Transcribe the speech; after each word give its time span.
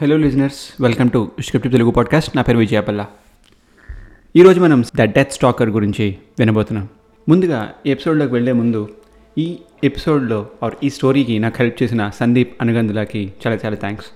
Hello 0.00 0.16
listeners 0.16 0.82
welcome 0.82 1.10
to 1.10 1.30
script 1.40 1.72
Telugu 1.72 1.90
podcast 1.90 2.36
నా 2.36 2.42
పేరు 2.42 2.58
విజయపల్ల 2.58 3.06
ఈరోజు 4.36 4.60
మనం 4.60 4.84
ద 4.96 5.02
డెత్ 5.02 5.32
స్టాకర్ 5.32 5.70
గురించి 5.70 6.16
వినబోతున్నాం. 6.38 6.88
ముందుగా 7.28 7.70
ఎపిసోడ్లోకి 7.86 8.32
వెళ్ళే 8.32 8.52
ముందు 8.52 8.88
ఈ 9.38 9.58
ఎపిసోడ్లో 9.84 10.46
ఆర్ 10.62 10.74
ఈ 10.84 10.90
స్టోరీకి 10.90 11.38
నాకు 11.38 11.54
హెల్ప్ 11.58 11.82
చేసిన 11.82 12.10
సందీప్ 12.20 12.62
అనుగంధులకి 12.62 13.32
చాలా 13.46 13.58
చాలా 13.64 13.76
థ్యాంక్స్ 13.76 14.06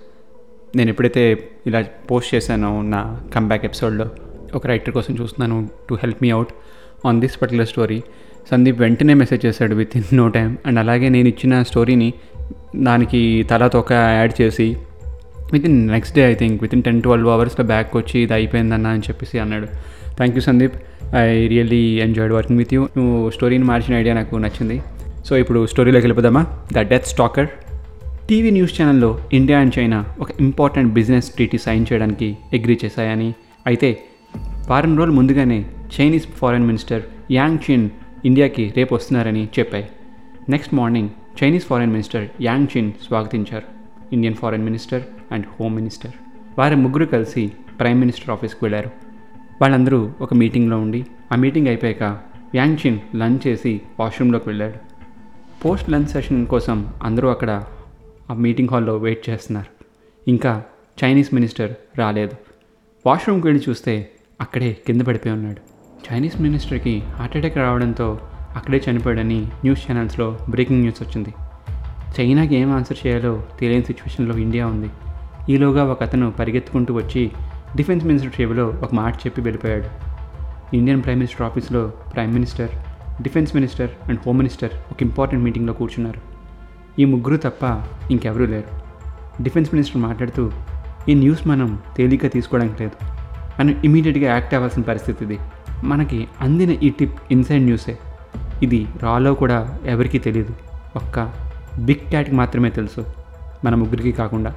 నేను 0.77 0.91
ఎప్పుడైతే 0.91 1.49
ఇలా 1.67 1.83
పోస్ట్ 2.11 2.35
చేశానో 2.35 2.83
నా 2.83 3.21
కమ్బ్యాక్ 3.35 3.65
ఎపిసోడ్లో 3.65 4.11
ఒక 4.55 4.67
రైటర్ 4.67 4.95
కోసం 4.95 5.17
చూస్తున్నాను 5.21 5.69
to 5.89 5.95
help 5.95 6.17
me 6.23 6.31
out 6.31 6.49
on 7.07 7.21
this 7.21 7.43
particular 7.43 7.69
story 7.69 8.03
Sandeep 8.51 8.81
వెంటనే 8.81 9.15
మెసేజ్ 9.15 9.47
చేశాడు 9.47 9.75
with 9.75 9.97
in 9.97 10.05
no 10.13 10.29
time 10.29 10.59
and 10.67 10.79
అలాగే 10.79 11.09
నేను 11.09 11.29
ఇచ్చిన 11.29 11.63
స్టోరీని 11.63 12.13
దానికి 12.77 13.47
తలా 13.51 13.69
తొక్క 13.69 13.93
యాడ్ 13.93 14.41
చేసి 14.41 14.77
within 15.71 15.79
next 15.95 16.15
day 16.19 16.23
I 16.33 16.35
think 16.43 16.57
within 16.77 16.85
ten 16.89 17.01
twelve 17.07 17.29
అవర్స్లో 17.35 17.65
బ్యాక్ 17.73 17.97
వచ్చి 18.01 18.17
ఇది 18.25 18.35
అయిపోయిందన్న 18.39 18.87
అని 18.95 19.05
చెప్పేసి 19.09 19.39
అన్నాడు. 19.45 19.67
Thank 20.19 20.37
you 20.37 20.43
Sandeep 20.49 20.77
I 21.17 21.27
really 21.53 21.83
enjoyed 22.07 22.35
working 22.39 22.61
with 22.63 22.75
you 22.75 22.83
నువ్వు 22.97 23.19
స్టోరీని 23.37 23.67
మార్చిన 23.71 23.95
ఐడియా 24.03 24.15
నాకు 24.21 24.37
నచ్చింది. 24.47 24.79
సో 25.29 25.35
ఇప్పుడు 25.43 25.61
స్టోరీలోకి 25.73 26.05
వెళ్ళిపోదామా? 26.07 26.43
The 26.77 26.79
death 26.93 27.09
stalker 27.13 27.49
TV 28.29 28.51
news 28.57 28.75
ఛానల్లో 28.77 29.09
ఇండియా 29.33 29.59
అండ్ 29.63 29.75
చైనా 29.79 29.99
ఒక 30.19 30.31
ఇంపార్టెంట్ 30.41 30.91
బిజినెస్ 30.99 31.27
ట్రీటీ 31.37 31.59
సైన్ 31.65 31.83
చేయడానికి 31.91 32.29
అగ్రీ 32.57 32.77
చేశాయని. 32.85 33.29
అయితే 33.71 33.91
వారం 34.71 34.93
రోజులు 34.99 35.15
ముందుగానే 35.19 35.59
చైనీస్ 35.97 36.29
ఫారెన్ 36.41 36.67
మినిస్టర్ 36.71 37.03
యాంగ్ 37.31 37.59
చిన్ 37.67 37.87
ఇండియాకి 38.25 38.65
రేపు 38.77 38.93
వస్తున్నారని 38.95 39.45
చెప్పాయి. 39.59 39.87
Next 40.55 40.75
morning 40.79 41.11
Chinese 41.39 41.67
foreign 41.71 41.93
minister 41.97 42.25
Yang 42.49 42.71
Chin 42.73 42.91
స్వాగతించారు. 43.07 43.67
Indian 44.13 44.39
foreign 44.43 44.65
minister 44.69 45.05
and 45.33 45.47
home 45.61 45.77
minister. 45.77 46.13
వారి 46.59 46.77
ముగ్గురు 46.77 47.05
కలిసి 47.05 47.53
ప్రైమ్ 47.81 48.01
మినిస్టర్ 48.01 48.31
ఆఫీస్కి 48.31 48.65
వెళ్ళారు. 48.65 48.91
వాళ్ళందరూ 49.61 50.13
ఒక 50.21 50.35
మీటింగ్లో 50.35 50.79
ఉండి 50.79 51.07
ఆ 51.33 51.37
మీటింగ్ 51.37 51.67
అయిపోయాక 51.67 52.19
యాంగ్ 52.55 52.87
చిన్ 52.87 52.99
లంచ్ 53.17 53.47
చేసి 53.47 53.81
వాష్రూమ్లోకి 54.01 54.49
వెళ్ళాడు. 54.49 54.75
పోస్ట్ 55.65 55.91
లంచ్ 55.91 56.07
సెషన్ 56.07 56.47
కోసం 56.47 56.95
అందరూ 57.03 57.29
అక్కడ 57.29 57.65
ఆ 58.31 58.35
మీటింగ్ 58.35 58.69
హాల్లో 58.69 58.97
వెయిట్ 58.97 59.29
చేస్తున్నారు. 59.31 59.85
ఇంకా 60.29 60.63
చైనీస్ 61.05 61.35
మినిస్టర్ 61.35 61.75
రాలేదు. 61.99 62.37
వాష్రూమ్కి 63.07 63.47
వెళ్ళి 63.47 63.65
చూస్తే 63.69 64.11
అక్కడే 64.41 64.77
కింద 64.87 65.03
పడిపోయి 65.03 65.35
ఉన్నాడు. 65.35 65.75
చైనీస్ 66.13 66.41
మినిస్టర్కి 66.41 66.99
హార్ట్అటాక్ 66.99 67.57
రావడంతో 67.57 68.21
అక్కడే 68.57 68.83
చనిపోయాడని 68.91 69.41
న్యూస్ 69.41 69.91
ఛానల్స్లో 69.91 70.39
బ్రేకింగ్ 70.51 70.81
న్యూస్ 70.81 71.03
వచ్చింది. 71.03 71.35
చైనాకి 72.21 72.55
ఏం 72.55 72.73
ఆన్సర్ 72.73 73.07
చేయాలో 73.07 73.45
తెలియని 73.61 73.85
సిచ్యువేషన్లో 73.85 74.39
ఇండియా 74.39 74.67
ఉంది. 74.67 74.91
ఈలోగా 75.51 75.85
ఒక 75.85 76.03
అతను 76.03 76.31
పరిగెత్తుకుంటూ 76.31 76.95
వచ్చి 76.95 77.31
డిఫెన్స్ 77.77 78.07
మినిస్టర్ 78.07 78.41
చెవిలో 78.41 78.67
ఒక 78.67 78.95
మాట 78.95 79.17
చెప్పి 79.17 79.41
వెళ్ళిపోయాడు. 79.41 79.85
ఇండియన్ 80.77 81.03
ప్రైమ్ 81.03 81.19
మినిస్టర్ 81.19 81.43
ఆఫీస్లో 81.43 81.93
prime 82.15 82.33
minister 82.33 82.69
defence 83.23 83.55
minister 83.55 83.91
and 84.09 84.21
home 84.27 84.39
minister 84.39 84.71
ఒక 84.91 85.03
ఇంపార్టెంట్ 85.03 85.45
మీటింగ్లో 85.45 85.73
కూర్చున్నారు. 85.73 86.21
ఈ 87.01 87.05
ముగ్గురు 87.05 87.37
తప్ప 87.37 87.83
ఇంకెవరూ 88.11 88.47
లేరు. 88.47 88.85
డిఫెన్స్ 89.43 89.75
మినిస్టర్ 89.75 90.03
మాట్లాడుతూ 90.03 90.51
ఈ 91.09 91.15
న్యూస్ 91.15 91.49
మనం 91.49 91.79
తేలిక 91.97 92.33
తీసుకోవడానికి 92.33 92.83
లేదు. 92.83 93.07
మనం 93.61 93.83
ఇమీడియట్గా 93.85 94.25
యాక్ట్ 94.25 94.55
అవ్వాల్సిన 94.55 94.83
పరిస్థితి 94.83 95.25
ఇది. 95.25 95.39
మనకి 95.85 96.29
అందిన 96.41 96.71
ఈ 96.71 96.91
టిప్ 96.91 97.21
ఇన్సైడ్ 97.31 97.63
న్యూసే. 97.63 97.99
ఇది 98.63 98.87
రాలో 99.03 99.35
కూడా 99.35 99.79
ఎవరికీ 99.87 100.19
తెలియదు 100.19 100.55
ఒక్క 100.97 101.33
బిగ్ 101.79 102.11
క్యాట్కి 102.11 102.35
మాత్రమే 102.35 102.71
తెలుసు. 102.71 103.05
మన 103.65 103.75
ముగ్గురికి 103.75 104.13
కాకుండా. 104.13 104.55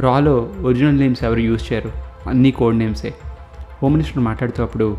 రాలో 0.00 0.50
ఒరిజినల్ 0.62 0.98
నేమ్స్ 0.98 1.24
ఎవరు 1.24 1.38
యూజ్ 1.38 1.72
చేయరు. 1.72 1.92
అన్నీ 2.28 2.50
కోడ్ 2.50 2.76
నేమ్సే. 2.76 3.14
హోమ్ 3.82 3.94
మినిస్టర్ 3.94 4.22
మాట్లాడుతూ 4.22 4.62
అప్పుడు 4.62 4.96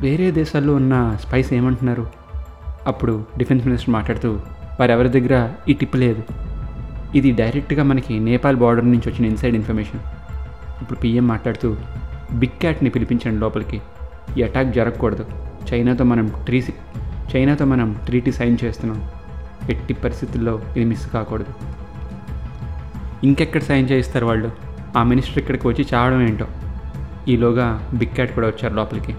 వేరే 0.00 0.30
దేశాల్లో 0.30 0.74
ఉన్న 0.74 1.16
స్పైస్ 1.20 1.52
ఏమంటున్నారు? 1.52 2.06
అప్పుడు 2.86 3.24
డిఫెన్స్ 3.38 3.66
మినిస్టర్ 3.66 3.90
మాట్లాడుతూ 3.90 4.40
వారెవరి 4.80 5.08
దగ్గర 5.08 5.50
ఈ 5.68 5.72
టిప్ 5.72 5.96
లేదు. 5.96 6.22
ఇది 7.14 7.30
డైరెక్ట్గా 7.30 7.82
మనకి 7.82 8.20
నేపాల్ 8.20 8.56
బార్డర్ 8.56 8.90
నుంచి 8.90 9.10
వచ్చిన 9.10 9.24
ఇన్సైడ్ 9.26 9.54
ఇన్ఫర్మేషన్. 9.54 10.00
ఇప్పుడు 10.82 10.98
పిఎం 10.98 11.26
మాట్లాడుతూ 11.26 11.76
బిగ్ 12.32 12.60
క్యాట్ని 12.60 12.90
పిలిపించండి 12.90 13.40
లోపలికి. 13.40 13.80
ఈ 14.38 14.42
అటాక్ 14.42 14.68
జరగకూడదు. 14.68 15.24
చైనాతో 15.72 16.04
మనం 16.04 16.32
ట్రీ 16.44 16.64
చైనాతో 17.36 17.64
మనం 17.64 17.96
ట్రీటీ 18.06 18.32
సైన్ 18.32 18.58
చేస్తున్నాం. 18.64 19.10
ఎట్టి 19.70 19.94
పరిస్థితుల్లో 19.94 20.60
ఇది 20.76 20.84
మిస్ 20.84 21.10
కాకూడదు. 21.10 21.81
ఇంకెక్కడ 23.24 23.60
సైన్ 23.60 23.90
చేయిస్తారు 23.90 24.26
వాళ్ళు? 24.26 24.52
ఆ 24.96 25.02
మినిస్టర్ 25.02 25.38
ఇక్కడికి 25.38 25.68
వచ్చి 25.68 25.86
చావడం 25.94 26.22
ఏంటో? 26.22 26.46
ఈలోగా 27.28 27.90
బిగ్ 27.94 28.10
క్యాట్ 28.10 28.34
కూడా 28.34 28.46
వచ్చారు 28.46 28.74
లోపలికి. 28.74 29.16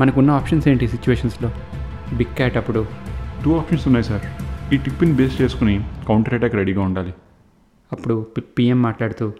మనకున్న 0.00 0.30
ఆప్షన్స్ 0.30 0.68
ఏంటి 0.68 0.88
సిచ్యువేషన్స్లో 0.88 1.52
బిగ్ 2.16 2.34
క్యాట్ 2.34 2.56
అప్పుడు? 2.56 2.86
టూ 3.44 3.56
ఆప్షన్స్ 3.56 3.86
ఉన్నాయి 3.86 4.04
సార్ 4.04 4.22
ఈ 4.74 4.76
టిప్ని 4.76 5.12
బేస్ 5.12 5.42
చేసుకుని 5.42 5.84
కౌంటర్ 6.08 6.34
అటాక్ 6.34 6.54
రెడీగా 6.54 6.82
ఉండాలి. 6.82 7.14
అప్పుడు 7.92 8.26
పిఎం 8.58 8.82
మాట్లాడుతూ 8.82 9.32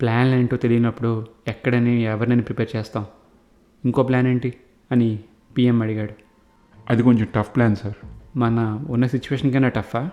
ప్లాన్ 0.00 0.34
ఏంటో 0.34 0.56
తెలియనప్పుడు 0.56 1.26
ఎక్కడని 1.48 2.02
ఎవరినని 2.02 2.42
ప్రిపేర్ 2.42 2.76
చేస్తాం? 2.76 3.06
ఇంకో 3.84 4.02
ప్లాన్ 4.02 4.26
ఏంటి? 4.26 4.54
అని 4.92 5.18
పిఎం 5.58 5.82
అడిగాడు. 5.82 6.12
అది 6.90 7.02
కొంచెం 7.02 7.26
టఫ్ 7.36 7.56
ప్లాన్ 7.56 7.76
సార్ 7.76 8.06
మన 8.36 8.84
ఉన్న 8.88 9.06
సిచ్యువేషన్ 9.06 9.52
కన్నా 9.52 9.68
టఫా 9.68 10.10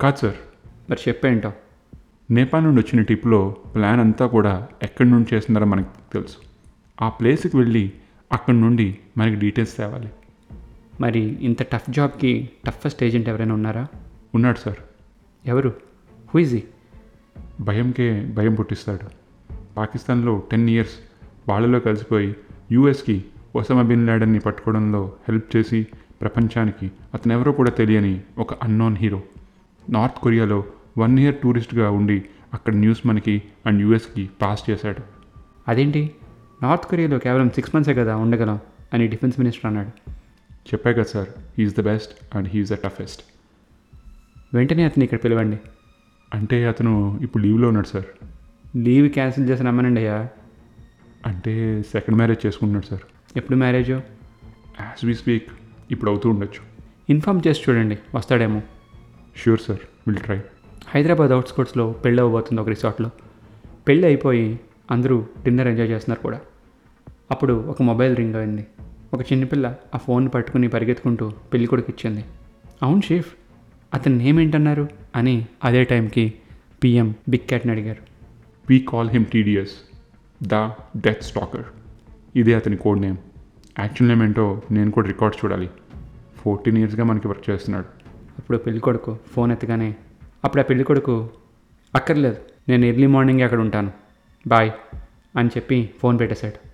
కాదు 0.00 0.16
సార్ 0.16 0.34
మరి 0.90 0.98
చెప్పేంటో? 1.08 1.52
నేపాల్ 2.30 2.64
నుండి 2.64 2.80
వచ్చిన 2.80 3.02
టిప్లో 3.02 3.56
ప్లాన్ 3.74 4.00
అంతా 4.00 4.26
కూడా 4.26 4.68
ఎక్కడి 4.82 5.10
నుండి 5.10 5.34
చేస్తున్నారో 5.34 5.66
మనకు 5.66 6.12
తెలుసు. 6.12 6.36
ఆ 7.02 7.08
ప్లేస్కి 7.08 7.56
వెళ్ళి 7.56 7.92
అక్కడి 8.32 8.60
నుండి 8.60 8.98
మనకి 9.18 9.34
డీటెయిల్స్ 9.34 9.76
తేవాలి. 9.76 10.10
మరి 11.00 11.20
ఇంత 11.20 11.62
టఫ్ 11.62 11.90
జాబ్కి 11.90 12.50
టఫెస్ట్ 12.66 13.04
ఏజెంట్ 13.04 13.28
ఎవరైనా 13.28 13.54
ఉన్నారా? 13.54 13.86
ఉన్నాడు 14.34 14.58
సార్. 14.58 14.76
ఎవరు? 15.46 15.74
హుయిజీ 16.34 16.62
భయంకే 17.60 18.32
భయం 18.34 18.54
పుట్టిస్తాడు. 18.54 19.26
పాకిస్తాన్లో 19.76 20.42
టెన్ 20.50 20.70
ఇయర్స్ 20.70 20.92
వాళ్ళలో 21.48 21.80
కలిసిపోయి 21.80 22.36
యూఎస్కి 22.72 23.24
ఒసమా 23.56 23.82
బిన్ 23.82 24.06
లాడన్ని 24.06 24.38
పట్టుకోవడంలో 24.38 25.12
హెల్ప్ 25.28 25.56
చేసి 25.56 25.86
ప్రపంచానికి 26.20 26.90
అతను 27.14 27.32
ఎవరో 27.32 27.52
కూడా 27.52 27.70
తెలియని 27.70 28.20
ఒక 28.38 28.54
అన్నోన్ 28.54 28.96
హీరో. 28.96 29.22
నార్త్ 29.90 30.18
కొరియాలో 30.18 30.64
వన్ 30.98 31.18
ఇయర్ 31.18 31.34
టూరిస్ట్గా 31.34 31.90
ఉండి 31.90 32.24
అక్కడ 32.54 32.74
న్యూస్ 32.74 33.06
మనకి 33.06 33.42
అండ్ 33.66 33.82
యూఎస్కి 33.82 34.30
పాస్ 34.42 34.70
చేశాడు. 34.70 35.02
అదేంటి? 35.68 36.14
నార్త్ 36.62 36.86
కొరియాలో 36.86 37.18
కేవలం 37.18 37.50
సిక్స్ 37.50 37.74
మంత్సే 37.74 37.94
కదా 37.94 38.16
ఉండగలం 38.16 38.60
అని 38.94 39.08
డిఫెన్స్ 39.08 39.38
మినిస్టర్ 39.38 39.66
అన్నాడు. 39.66 40.10
చెప్పా 40.52 40.92
కదా 40.92 41.02
sir 41.02 41.28
he's 41.58 41.76
the 41.76 41.80
best 41.80 42.36
and 42.36 42.48
he's 42.48 42.70
the 42.70 42.74
toughest. 42.74 43.22
వెంటనే 44.54 44.84
అతను 44.84 45.04
ఇక్కడ 45.04 45.18
పిలవండి. 45.24 45.58
అంటే 46.34 46.66
అతను 46.66 47.18
ఇప్పుడు 47.22 47.42
లీవ్లో 47.42 47.68
ఉన్నాడు 47.68 47.86
సార్. 47.86 48.04
లీవ్ 48.76 49.10
క్యాన్సిల్ 49.10 49.48
చేసి 49.48 49.62
రమ్మనండి 49.62 50.00
అయ్యా. 50.00 50.28
అంటే 51.26 51.82
సెకండ్ 51.82 52.16
మ్యారేజ్ 52.16 52.46
చేసుకుంటున్నాడు 52.46 52.86
సార్. 52.86 53.00
ఎప్పుడు 53.36 53.58
మ్యారేజో? 53.58 53.94
యాజ్ 54.80 55.04
వీ 55.04 55.14
స్పీక్ 55.14 55.48
ఇప్పుడు 55.90 56.10
అవుతూ 56.10 56.30
ఉండొచ్చు. 56.30 56.60
ఇన్ఫామ్ 57.10 57.42
చేసి 57.46 57.70
చూడండి 57.70 57.98
వస్తాడేమో. 58.14 58.62
Sure 59.42 59.60
sir 59.60 59.78
will 60.08 60.20
try. 60.20 60.40
Hyderabad 60.88 61.30
అవుట్స్కోట్స్లో 61.30 61.92
పెళ్ళి 61.92 62.22
అవ్వబోతుంది 62.22 62.60
ఒక 62.60 62.68
రిసార్ట్లో. 62.68 63.10
పెళ్ళి 63.88 64.06
అయిపోయి 64.06 64.60
అందరూ 64.90 65.26
డిన్నర్ 65.44 65.68
ఎంజాయ్ 65.68 65.90
చేస్తున్నారు 65.90 66.22
కూడా. 66.22 66.40
అప్పుడు 67.30 67.52
ఒక 67.52 67.82
మొబైల్ 67.82 68.16
రింగ్ 68.16 68.34
అయింది. 68.34 68.66
ఒక 69.14 69.32
చిన్నపిల్ల 69.32 69.74
ఆ 69.94 69.98
ఫోన్ 69.98 70.28
పట్టుకుని 70.34 70.68
పరిగెత్తుకుంటూ 70.68 71.32
పెళ్ళి 71.52 71.68
కొడుకు 71.68 71.90
ఇచ్చింది. 71.90 72.24
అవును 72.82 73.00
షీఫ్ 73.00 73.32
అతని 73.94 74.18
నేమ్ 74.18 74.40
ఏంటన్నారు 74.40 74.88
అని 75.16 75.46
అదే 75.64 75.84
టైంకి 75.84 76.32
పిఎం 76.84 77.14
బిగ్ 77.28 77.48
క్యాట్ని 77.48 77.72
అడిగారు. 77.72 78.02
We 78.70 78.80
call 78.80 79.10
him 79.10 79.24
TDS 79.24 79.72
the 80.42 80.54
death 80.96 81.22
stalker 81.22 81.64
ఇదే 82.36 82.54
అతని 82.54 82.76
కోడ్ 82.76 83.00
నేమ్. 83.00 83.16
యాక్చువల్ 83.78 84.08
నేమ్ 84.08 84.22
ఏంటో 84.22 84.62
నేను 84.70 84.90
కూడా 84.90 85.06
రికార్డ్స్ 85.06 85.44
చూడాలి. 85.44 85.70
ఫోర్టీన్ 86.36 86.78
ఇయర్స్గా 86.78 87.04
మనకి 87.04 87.28
వర్క్ 87.28 87.50
చేస్తున్నాడు. 87.50 87.86
అప్పుడు 88.38 88.58
పెళ్ళి 88.58 88.80
కొడుకు 88.80 89.18
ఫోన్ 89.32 89.52
ఎత్తగానే 89.52 89.96
అప్పుడు 90.46 90.60
ఆ 90.60 90.64
పెళ్ళి 90.64 90.84
కొడుకు 90.84 91.30
అక్కర్లేదు 91.94 92.36
నేను 92.68 92.84
ఎర్లీ 92.84 93.06
మార్నింగ్ 93.06 93.40
అక్కడ 93.40 93.58
ఉంటాను. 93.58 93.92
బాయ్ 94.46 94.70
అని 95.38 95.48
చెప్పి 95.48 95.90
ఫోన్ 96.00 96.18
పెట్టేశాడు. 96.18 96.68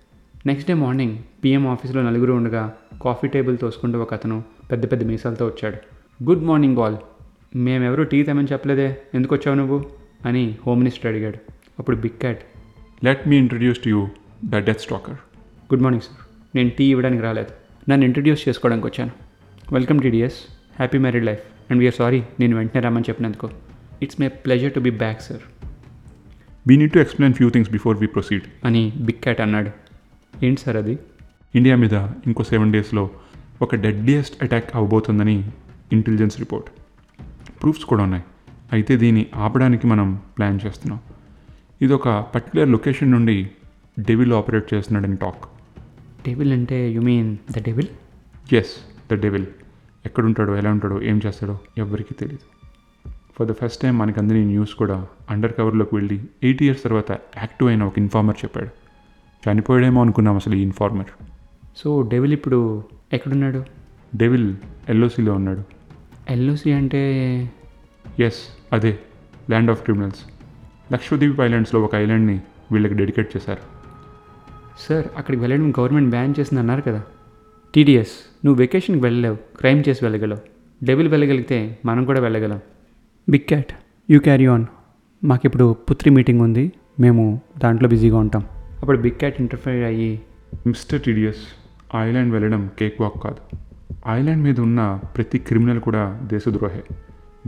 నెక్స్ట్ 0.47 0.69
డే 0.69 0.73
మార్నింగ్ 0.73 1.17
పిఎం 1.43 1.67
ఆఫీస్లో 1.67 2.01
నలుగురు 2.01 2.33
ఉండగా 2.33 2.73
కాఫీ 3.03 3.27
టేబుల్ 3.27 3.57
తోసుకుంటూ 3.57 3.99
ఒక 3.99 4.13
అతను 4.13 4.43
పెద్ద 4.71 4.91
పెద్ద 4.91 5.03
మీసాలతో 5.03 5.45
వచ్చాడు. 5.45 5.77
Good 6.23 6.43
morning 6.43 6.77
all. 6.77 6.97
మేమెవరూ 7.55 8.03
టీ 8.03 8.23
తెమని 8.23 8.47
చెప్పలేదే. 8.51 8.97
ఎందుకు 9.13 9.35
వచ్చావు 9.35 9.57
నువ్వు? 9.57 9.85
అని 10.25 10.57
హోమ్ 10.67 10.79
మినిస్టర్ 10.79 11.11
అడిగాడు. 11.11 11.37
అప్పుడు 11.79 11.97
big 11.97 12.19
cat 12.19 12.43
let 13.05 13.27
me 13.27 13.37
introduce 13.37 13.83
to 13.83 13.89
you 13.89 14.07
the 14.45 14.55
death 14.55 14.81
stalker 14.81 15.15
good 15.73 15.81
morning 15.81 16.01
sir. 16.01 16.27
నేను 16.55 16.69
టీ 16.69 16.85
ఇవ్వడానికి 16.85 17.23
రాలేదు. 17.23 17.51
నన్ను 17.91 18.05
ఇంట్రడ్యూస్ 18.05 18.49
చేసుకోవడానికి 18.49 18.87
వచ్చాను. 18.87 19.11
Welcome 19.73 19.99
TDS. 19.99 20.35
Happy 20.75 20.97
married 20.97 21.25
life. 21.25 21.41
And 21.71 21.79
we are 21.79 21.95
sorry 21.95 22.23
నేను 22.39 22.57
వెంటనే 22.57 22.81
రమ్మని 22.81 23.05
చెప్పినందుకు. 23.09 23.49
It's 24.03 24.19
my 24.21 24.27
pleasure 24.45 24.73
to 24.77 24.81
be 24.87 24.91
back 25.03 25.21
sir 25.21 25.43
we 26.67 26.75
need 26.81 26.93
to 26.95 26.99
explain 27.05 27.35
few 27.39 27.47
things 27.55 27.71
before 27.71 27.97
we 28.03 28.07
proceed 28.15 28.45
అని 28.67 28.83
బిగ్ 29.07 29.19
క్యాట్ 29.25 29.41
అన్నాడు. 29.45 29.71
ఏంటి 30.45 30.61
సార్ 30.61 30.77
అది? 30.81 30.95
ఇండియా 31.53 31.75
మీద 31.83 31.95
ఇంకో 32.27 32.43
సెవెన్ 32.51 32.71
డేస్లో 32.75 33.03
ఒక 33.61 33.75
డెడ్లియెస్ట్ 33.85 34.35
అటాక్ 34.43 34.69
అవబోతుందని 34.75 35.35
ఇంటెలిజెన్స్ 35.91 36.37
రిపోర్ట్ 36.43 36.69
ప్రూఫ్స్ 37.61 37.85
కూడా 37.85 38.03
ఉన్నాయి. 38.03 38.23
అయితే 38.75 38.93
దీన్ని 38.97 39.23
ఆపడానికి 39.45 39.87
మనం 39.87 40.07
ప్లాన్ 40.37 40.59
చేస్తున్నాం. 40.65 40.99
ఇది 41.81 41.93
ఒక 41.93 42.07
పర్టికులర్ 42.33 42.69
లొకేషన్ 42.75 43.11
నుండి 43.11 43.37
డెవిల్ 43.99 44.33
ఆపరేట్ 44.39 44.73
చేస్తున్నాడని 44.73 45.17
టాక్ 45.23 45.43
డెవిల్ 46.27 46.53
అంటే 46.57 46.77
you 46.95 47.01
mean 47.01 47.29
the 47.55 47.61
devil 47.69 47.89
yes 48.59 48.73
the 49.11 49.19
devil 49.25 49.47
ఎక్కడుంటాడో 50.05 50.53
ఎలా 50.61 50.71
ఉంటాడో 50.71 50.97
ఏం 51.11 51.17
చేస్తాడో 51.25 51.55
ఎవ్వరికీ 51.83 52.13
తెలియదు 52.21 52.45
ఫర్ 53.35 53.47
ద 53.47 53.51
ఫస్ట్ 53.51 53.81
టైం 53.81 53.97
మనకు 53.97 54.19
అందిన 54.19 54.37
న్యూస్ 54.37 54.73
కూడా 54.73 55.07
అండర్ 55.29 55.53
కవర్లోకి 55.53 55.95
వెళ్ళి 55.95 56.21
ఎయిట్ 56.43 56.63
ఇయర్స్ 56.63 56.83
తర్వాత 56.83 57.11
యాక్టివ్ 57.11 57.69
అయిన 57.69 57.83
ఒక 57.83 57.93
ఇన్ఫార్మర్ 57.97 58.35
చెప్పాడు. 58.45 58.69
చనిపోయాడేమో 59.49 60.01
అనుకున్నాం 60.01 60.35
అసలు 60.35 60.55
ఈ 60.55 60.61
ఇన్ఫార్మర్ 60.61 61.05
సో 61.77 62.01
డెవిల్ 62.01 62.33
ఇప్పుడు 62.33 62.83
ఎక్కడున్నాడు? 63.13 63.63
డెవిల్ 64.15 64.55
ఎల్ఓసిలో 64.89 65.33
ఉన్నాడు. 65.33 65.63
ఎల్ఓసి 66.29 66.73
అంటే? 66.73 67.01
ఎస్ 68.19 68.41
అదే. 68.73 68.99
ల్యాండ్ 69.49 69.71
ఆఫ్ 69.71 69.83
క్రిమినల్స్ 69.83 70.19
లక్షద్వీప్ 70.93 71.39
ఐలాండ్స్లో 71.39 71.81
ఒక 71.81 71.95
ఐలాండ్ని 71.95 72.41
వీళ్ళకి 72.71 72.93
డెడికేట్ 72.93 73.35
చేశారు. 73.37 73.59
సార్ 74.79 75.07
అక్కడికి 75.17 75.41
వెళ్ళడం 75.41 75.71
గవర్నమెంట్ 75.71 76.09
బ్యాన్ 76.09 76.33
చేసింది 76.39 76.59
అన్నారు 76.59 76.81
కదా. 76.81 77.03
టీడీఎస్ 77.75 78.45
నువ్వు 78.45 78.59
వెకేషన్కి 78.59 79.03
వెళ్ళలేవు 79.03 79.35
క్రైమ్ 79.35 79.83
చేసి 79.89 80.05
వెళ్ళగలవు. 80.05 80.39
డెవిల్ 80.85 81.07
వెళ్ళగలిగితే 81.07 81.79
మనం 81.85 82.05
కూడా 82.05 82.19
వెళ్ళగలం. 82.19 82.59
Big 83.29 83.47
cat 83.47 83.73
you 84.09 84.19
carry 84.19 84.45
on 84.45 84.65
మాకిప్పుడు 85.23 85.73
Putri 85.73 86.09
meeting 86.09 86.41
ఉంది. 86.41 86.71
మేము 86.99 87.41
దాంట్లో 87.57 87.89
బిజీగా 87.89 88.17
ఉంటాం. 88.17 88.45
అప్పుడు 88.79 88.97
బిగ్ 88.97 89.11
క్యాట్ 89.11 89.35
ఇంటర్ఫైర్ 89.39 89.85
అయ్యి 89.85 90.21
మిస్టర్ 90.67 91.01
టీడియస్ 91.01 91.37
ఐలాండ్ 91.95 92.31
వెళ్ళడం 92.31 92.69
కేక్ 92.79 93.01
వాక్ 93.01 93.23
కాదు. 93.23 93.57
ఐలాండ్ 94.09 94.43
మీద 94.43 94.59
ఉన్న 94.59 94.99
ప్రతి 95.17 95.37
క్రిమినల్ 95.37 95.79
కూడా 95.79 96.21
దేశద్రోహే. 96.23 96.83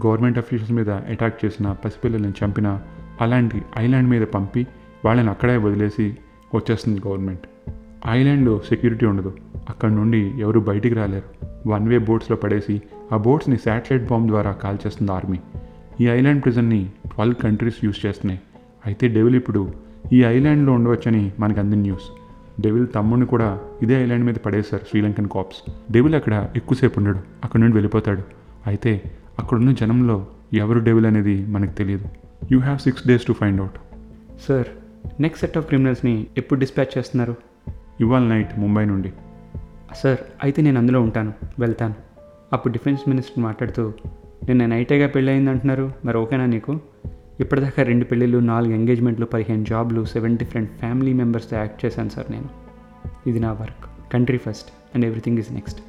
గవర్నమెంట్ 0.08 0.38
అఫీషియల్స్ 0.38 0.72
మీద 0.72 0.90
అటాక్ 0.90 1.46
చేసిన 1.46 1.72
పసిపిల్లల్ని 1.72 2.30
చంపిన 2.30 2.82
అలాంటి 3.22 3.62
ఐలాండ్ 3.78 4.10
మీద 4.10 4.22
పంపి 4.22 4.68
వాళ్ళని 5.06 5.30
అక్కడే 5.30 5.58
వదిలేసి 5.58 6.18
వచ్చేస్తుంది 6.56 7.02
గవర్నమెంట్ 7.08 7.74
ఐలాండ్లో 8.08 8.62
సెక్యూరిటీ 8.70 9.06
ఉండదు. 9.06 9.38
అక్కడ 9.70 9.92
నుండి 9.92 10.32
ఎవరు 10.38 10.60
బయటికి 10.60 10.96
రాలేరు. 10.96 11.48
వన్ 11.68 11.88
వే 11.88 11.98
బోట్స్లో 11.98 12.38
పడేసి 12.38 12.82
ఆ 13.14 13.18
బోట్స్ని 13.18 13.58
శాటిలైట్ 13.58 14.10
బాంబ్ 14.10 14.28
ద్వారా 14.28 14.52
కాల్చేస్తుంది 14.52 15.12
ఆర్మీ 15.12 15.40
ఈ 16.02 16.08
ఐలాండ్ 16.08 16.44
ప్రిజన్ని 16.44 16.90
ట్వెల్వ్ 17.08 17.36
కంట్రీస్ 17.36 17.86
యూస్ 17.86 18.06
చేస్తున్నాయి. 18.06 18.42
అయితే 18.86 19.08
డెవిల్ 19.08 19.36
ఇప్పుడు 19.36 19.74
ఈ 20.14 20.24
ఐలాండ్లో 20.24 20.74
ఉండవచ్చని 20.74 21.32
మనకు 21.40 21.60
అందిన 21.60 21.80
న్యూస్. 21.80 22.12
డెవిల్ 22.62 22.88
తమ్ముడిని 22.96 23.28
కూడా 23.28 23.60
ఇదే 23.82 24.04
ఐలాండ్ 24.04 24.26
మీద 24.26 24.36
పడేశారు 24.36 24.86
శ్రీలంకన్ 24.90 25.28
కాప్స్. 25.28 25.72
డెవిల్ 25.92 26.16
అక్కడ 26.16 26.50
ఎక్కువసేపు 26.56 27.00
ఉండడు. 27.00 27.20
అక్కడ 27.44 27.60
నుండి 27.60 27.74
వెళ్ళిపోతాడు. 27.74 28.22
అయితే 28.68 29.02
అక్కడున్న 29.40 29.72
జనంలో 29.72 30.28
ఎవరు 30.54 30.80
డెవిల్ 30.80 31.06
అనేది 31.06 31.46
మనకు 31.46 31.72
తెలియదు. 31.72 32.06
You 32.52 32.60
have 32.60 32.80
six 32.80 33.08
days 33.08 33.28
to 33.28 33.34
find 33.34 33.62
out. 33.62 33.76
Sir 34.48 34.68
next 35.22 35.46
set 35.46 35.58
of 35.58 35.68
క్రిమినల్స్ని 35.68 36.28
ఎప్పుడు 36.38 36.60
డిస్పాచ్ 36.60 36.98
చేస్తున్నారు? 36.98 37.36
ఇవాళ 38.02 38.22
నైట్ 38.22 38.60
ముంబై 38.60 38.86
నుండి. 38.86 39.14
సార్ 39.96 40.18
అయితే 40.44 40.62
నేను 40.62 40.78
అందులో 40.78 41.02
ఉంటాను. 41.02 41.34
వెళ్తాను. 41.60 41.94
అప్పుడు 42.54 42.74
డిఫెన్స్ 42.74 43.10
మినిస్టర్ 43.10 43.44
మాట్లాడుతూ 43.44 43.94
నిన్న 44.48 44.66
నైటేగా 44.66 45.08
పెళ్ళయింది 45.08 45.50
అంటున్నారు. 45.50 45.92
మరి 46.06 46.18
ఓకేనా 46.18 46.46
నీకు? 46.46 46.80
ఇప్పటిదాకా 47.40 47.84
రెండు 47.84 48.06
పెళ్ళిళ్ళు 48.06 48.38
నాలుగు 48.38 48.74
ఎంగేజ్మెంట్లు 48.74 49.26
పదిహేను 49.26 49.66
జాబ్లు 49.66 50.06
సెవెన్ 50.06 50.38
డిఫరెంట్ 50.38 50.72
ఫ్యామిలీ 50.72 51.14
మెంబర్స్తో 51.14 51.58
యాక్ట్ 51.58 51.86
చేశాను 51.86 52.10
సార్ 52.10 52.32
నేను. 52.32 52.50
ఇది 53.28 53.40
నా 53.40 53.52
work. 53.52 54.12
Country 54.14 54.38
first 54.38 54.70
and 54.96 55.06
everything 55.06 55.38
is 55.38 55.54
next. 55.54 55.82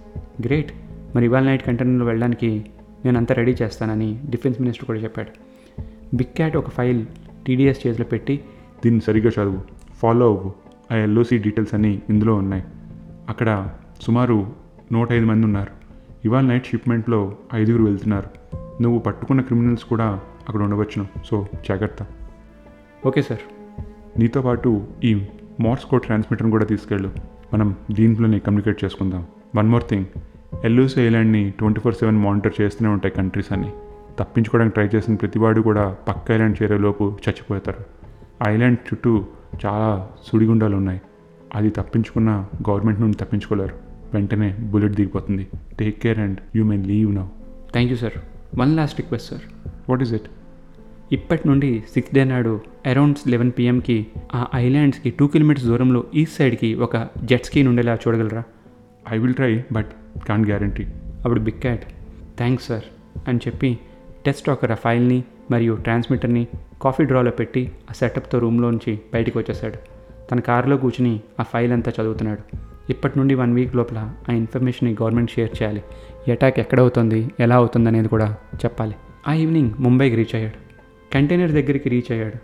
Great. 0.47 0.73
మరి 1.17 1.25
ఇవాళ 1.25 1.43
నైట్ 1.43 1.67
కంటైనర్లో 1.67 2.07
వెళ్ళడానికి 2.07 2.67
నేను 3.05 3.19
అంతా 3.19 3.35
రెడీ 3.35 3.57
చేస్తానని 3.63 4.21
డిఫెన్స్ 4.31 4.61
మినిస్టర్ 4.61 4.87
కూడా 4.87 4.99
చెప్పాడు. 4.99 5.29
బిగ్ 6.17 6.37
క్యాట్ 6.37 6.57
ఒక 6.57 6.71
ఫైల్ 6.71 7.07
టీడీఎస్ 7.47 7.87
చేతిలో 7.87 8.05
పెట్టి 8.05 8.41
దీన్ని 8.85 9.01
సరిగ్గా 9.01 9.31
చదువు. 9.31 9.61
ఫాలో 9.95 10.27
అవ్వు. 10.27 10.53
ఆ 10.93 10.97
ఎల్ఓసి 10.97 11.39
డీటెయిల్స్ 11.39 11.75
అన్నీ 11.75 12.03
ఇందులో 12.11 12.35
ఉన్నాయి. 12.35 12.65
అక్కడ 13.29 13.69
సుమారు 14.01 14.47
నూట 14.93 15.13
ఐదు 15.13 15.27
మంది 15.27 15.47
ఉన్నారు. 15.47 15.76
ఇవాళ 16.27 16.45
నైట్ 16.45 16.67
షిప్మెంట్లో 16.67 17.37
ఐదుగురు 17.55 17.83
వెళ్తున్నారు. 17.83 18.57
నువ్వు 18.83 18.99
పట్టుకున్న 18.99 19.41
క్రిమినల్స్ 19.41 19.85
కూడా 19.85 20.21
అక్కడ 20.49 20.63
ఉండవచ్చును. 20.63 21.07
సో 21.25 21.47
జాగ్రత్త. 21.69 22.07
Okay 23.07 23.23
sir. 23.23 23.41
నీతో 24.21 24.43
పాటు 24.43 24.85
ఈ 25.05 25.27
మార్స్ 25.61 25.85
కోడ్ 25.85 26.03
ట్రాన్స్మిటర్ని 26.03 26.51
కూడా 26.51 26.65
తీసుకెళ్ళు. 26.65 27.13
మనం 27.55 27.77
దీంట్లోనే 27.93 28.39
కమ్యూనికేట్ 28.39 28.85
చేసుకుందాం. 28.85 29.27
వన్ 29.57 29.69
మోర్ 29.69 29.83
థింగ్ 29.89 30.05
ఎల్ఓసి 30.65 31.01
ఐలాండ్ని 31.01 31.51
ట్వంటీ 31.51 31.81
ఫోర్ 31.81 31.95
సెవెన్ 31.95 32.19
మానిటర్ 32.19 32.53
చేస్తూనే 32.61 32.91
ఉంటాయి 32.91 33.15
కంట్రీస్ 33.15 33.53
అన్ని. 33.53 33.71
తప్పించుకోవడానికి 34.19 34.75
ట్రై 34.75 34.89
చేసిన 34.95 35.15
ప్రతివాడు 35.15 35.61
కూడా 35.61 35.97
పక్క 36.09 36.33
ఐలాండ్ 36.33 36.63
చేరేలోపు 36.63 37.05
చచ్చిపోతారు. 37.05 37.85
ఐలాండ్ 38.49 38.79
చుట్టూ 38.87 39.25
చాలా 39.67 40.09
సుడిగుండాలు 40.25 40.77
ఉన్నాయి. 40.77 41.01
అది 41.55 41.71
తప్పించుకున్న 41.71 42.47
గవర్నమెంట్ 42.71 43.01
నుండి 43.01 43.17
తప్పించుకోలేరు. 43.17 43.86
వెంటనే 44.15 44.51
bullet 44.61 44.95
దిగిపోతుంది. 44.95 45.47
Take 45.79 46.03
care 46.03 46.19
and 46.19 46.39
you 46.57 46.65
men 46.65 46.87
leave 46.87 47.15
now 47.15 47.27
thank 47.73 47.91
you 47.93 47.99
sir 47.99 48.13
one 48.59 48.77
last 48.77 49.01
request 49.01 49.31
sir 49.31 49.43
what 49.89 50.03
is 50.03 50.13
it 50.13 50.29
ఇప్పటి 51.13 51.49
నుండి 51.49 51.83
సిక్స్త్ 51.95 52.15
డే 52.15 52.25
నాడు 52.25 52.61
అరౌండ్ 52.87 53.29
లెవెన్ 53.29 53.53
పిఎంకి 53.59 54.07
ఆ 54.35 54.47
ఐలాండ్స్కి 54.55 55.11
టూ 55.11 55.27
కిలోమీటర్స్ 55.27 55.67
దూరంలో 55.67 56.05
ఈస్ట్ 56.15 56.37
సైడ్కి 56.37 56.75
ఒక 56.75 57.09
జెట్ 57.25 57.45
స్కీన్ 57.45 57.69
ఉండేలా 57.69 57.95
చూడగలరా? 57.95 58.43
I 59.13 59.19
will 59.19 59.35
try 59.35 59.63
but 59.73 59.87
can't 60.29 60.49
guarantee 60.49 60.85
అప్పుడు 61.25 61.41
బిగ్ 61.41 61.61
క్యాట్ 61.61 61.85
థ్యాంక్స్ 62.37 62.67
సార్ 62.67 62.83
అని 63.29 63.39
చెప్పి 63.39 63.79
టెస్ట్ 64.27 64.51
ఒక 64.51 64.73
ఆ 64.73 64.75
ఫైల్ని 64.75 65.25
మరియు 65.51 65.75
ట్రాన్స్మిటర్ని 65.75 66.47
కాఫీ 66.83 67.05
డ్రాలో 67.05 67.31
పెట్టి 67.31 67.73
ఆ 67.91 67.93
సెటప్తో 67.93 68.39
రూమ్లోంచి 68.39 68.99
బయటికి 69.13 69.39
వచ్చేసాడు. 69.39 69.79
తన 70.31 70.41
కారులో 70.41 70.77
కూర్చుని 70.77 71.21
ఆ 71.41 71.43
ఫైల్ 71.43 71.73
అంతా 71.73 71.93
చదువుతున్నాడు. 72.01 72.66
ఇప్పటి 72.91 73.19
నుండి 73.19 73.35
వన్ 73.35 73.55
వీక్ 73.55 73.77
లోపల 73.77 74.11
ఆ 74.31 74.33
ఇన్ఫర్మేషన్ని 74.33 74.97
గవర్నమెంట్ 75.03 75.31
షేర్ 75.31 75.63
చేయాలి. 75.63 75.83
ఈ 76.29 76.31
అటాక్ 76.31 76.61
ఎక్కడ 76.61 76.81
అవుతుంది 76.81 77.31
ఎలా 77.41 77.57
అవుతుంది 77.57 77.89
అనేది 77.89 78.09
కూడా 78.09 78.37
చెప్పాలి. 78.55 78.95
ఆ 79.29 79.33
ఈవినింగ్ 79.33 79.71
ముంబైకి 79.79 80.17
రీచ్ 80.17 80.35
అయ్యాడు. 80.35 80.67
కంటైనర్ 81.15 81.51
దగ్గరికి 81.51 81.89
రీచ్ 81.89 82.13
అయ్యాడు. 82.13 82.35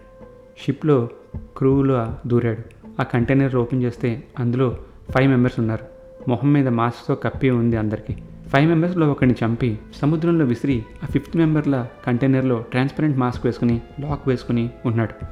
షిప్లో 0.65 1.09
క్రూలో 1.56 2.15
దూరాడు. 2.27 2.87
ఆ 3.00 3.03
కంటైనర్ 3.03 3.56
ఓపెన్ 3.56 3.82
చేస్తే 3.82 4.22
అందులో 4.39 4.77
ఫైవ్ 5.11 5.31
మెంబర్స్ 5.31 5.61
ఉన్నారు. 5.61 5.84
మొహం 6.29 6.53
మీద 6.53 6.69
మాస్క్తో 6.69 7.15
కప్పి 7.15 7.51
ఉంది 7.51 7.77
అందరికీ. 7.77 8.17
ఫైవ్ 8.49 8.69
మెంబర్స్లో 8.69 9.11
ఒకరిని 9.11 9.37
చంపి 9.44 9.79
సముద్రంలో 9.96 10.44
విసిరి 10.44 10.84
ఆ 11.05 11.06
ఫిఫ్త్ 11.06 11.37
మెంబర్ల 11.37 11.87
కంటైనర్లో 12.06 12.65
ట్రాన్స్పరెంట్ 12.70 13.19
మాస్క్ 13.19 13.46
వేసుకుని 13.46 13.81
లాక్ 14.01 14.29
వేసుకుని 14.29 14.70
ఉన్నాడు. 14.87 15.27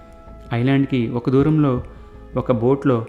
ఐలాండ్కి 0.54 1.08
ఒక 1.08 1.30
దూరంలో 1.30 1.82
ఒక 2.36 2.52
బోట్లో 2.52 3.06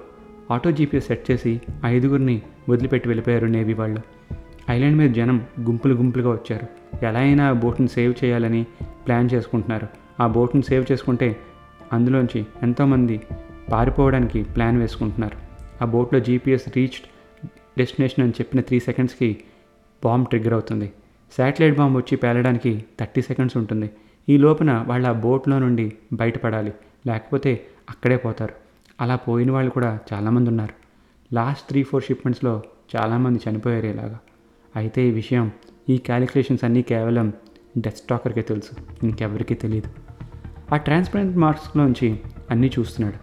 ఆటో 0.51 0.71
జీపీఎస్ 0.71 1.07
సెట్ 1.07 1.31
చేసి 1.31 1.61
ఐదుగురిని 1.85 2.41
వదిలిపెట్టి 2.69 3.09
వెళ్ళిపోయారు 3.09 3.45
నేవీ 3.45 3.73
వాళ్ళు. 3.73 4.01
ఐలాండ్ 4.71 4.97
మీద 4.97 5.11
జనం 5.11 5.45
గుంపులు 5.61 5.93
గుంపులుగా 5.93 6.31
వచ్చారు. 6.31 6.67
ఎలా 7.05 7.19
అయినా 7.19 7.49
ఆ 7.49 7.51
బోట్ని 7.51 7.87
సేవ్ 7.87 8.13
చేయాలని 8.23 8.65
ప్లాన్ 9.05 9.29
చేసుకుంటున్నారు. 9.33 9.87
ఆ 10.19 10.27
బోట్ని 10.27 10.63
సేవ్ 10.63 10.85
చేసుకుంటే 10.91 11.35
అందులోంచి 11.93 12.45
ఎంతోమంది 12.63 13.21
పారిపోవడానికి 13.71 14.43
ప్లాన్ 14.43 14.77
వేసుకుంటున్నారు. 14.77 15.37
ఆ 15.81 15.85
బోట్లో 15.85 16.19
జీపీఎస్ 16.19 16.69
రీచ్డ్ 16.75 17.05
డెస్టినేషన్ 17.77 18.23
అని 18.23 18.31
చెప్పిన 18.31 18.61
త్రీ 18.61 18.79
సెకండ్స్కి 18.79 19.37
బాంబ్ 20.03 20.27
ట్రిగ్గర్ 20.27 20.53
అవుతుంది. 20.53 20.91
శాటిలైట్ 21.37 21.77
బాంబ్ 21.77 21.97
వచ్చి 21.97 22.15
పేలడానికి 22.15 22.85
థర్టీ 22.99 23.21
సెకండ్స్ 23.21 23.57
ఉంటుంది. 23.57 23.89
ఈ 24.29 24.37
లోపున 24.37 24.85
వాళ్ళు 24.87 25.07
ఆ 25.07 25.11
బోట్లో 25.11 25.59
నుండి 25.59 25.93
బయటపడాలి. 26.13 26.73
లేకపోతే 27.07 27.65
అక్కడే 27.89 28.17
పోతారు. 28.17 28.70
అలా 29.01 29.15
పోయిన 29.15 29.51
వాళ్ళు 29.51 29.71
కూడా 29.71 29.99
చాలామంది 30.13 30.49
ఉన్నారు. 30.49 30.73
లాస్ట్ 31.35 31.67
త్రీ 31.67 31.83
ఫోర్ 31.83 32.03
షిప్మెంట్స్లో 32.03 32.63
చాలామంది 32.95 33.39
చనిపోయారు 33.49 33.85
ఇలాగా. 33.85 34.19
అయితే 34.75 35.07
ఈ 35.07 35.11
విషయం 35.11 35.51
ఈ 35.89 35.97
క్యాలిక్యులేషన్స్ 35.97 36.63
అన్నీ 36.63 36.81
కేవలం 36.81 37.33
డెత్ 37.77 37.97
స్టాకర్కే 37.97 38.41
తెలుసు. 38.41 39.05
ఇంకెవరికీ 39.05 39.53
తెలియదు 39.53 39.89
ఆ 40.73 40.77
ట్రాన్స్పరెంట్ 40.77 41.37
మార్క్స్లోంచి 41.37 42.19
అన్నీ 42.51 42.71
చూస్తున్నాడు. 42.79 43.17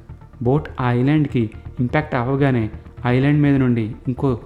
బోట్ 0.45 0.69
ఆ 0.81 0.93
ఐలాండ్కి 0.93 1.51
ఇంపాక్ట్ 1.81 2.15
అవ్వగానే 2.15 2.71
ఐలాండ్ 3.07 3.41
మీద 3.41 3.57
నుండి 3.57 3.95
ఇంకో 4.09 4.41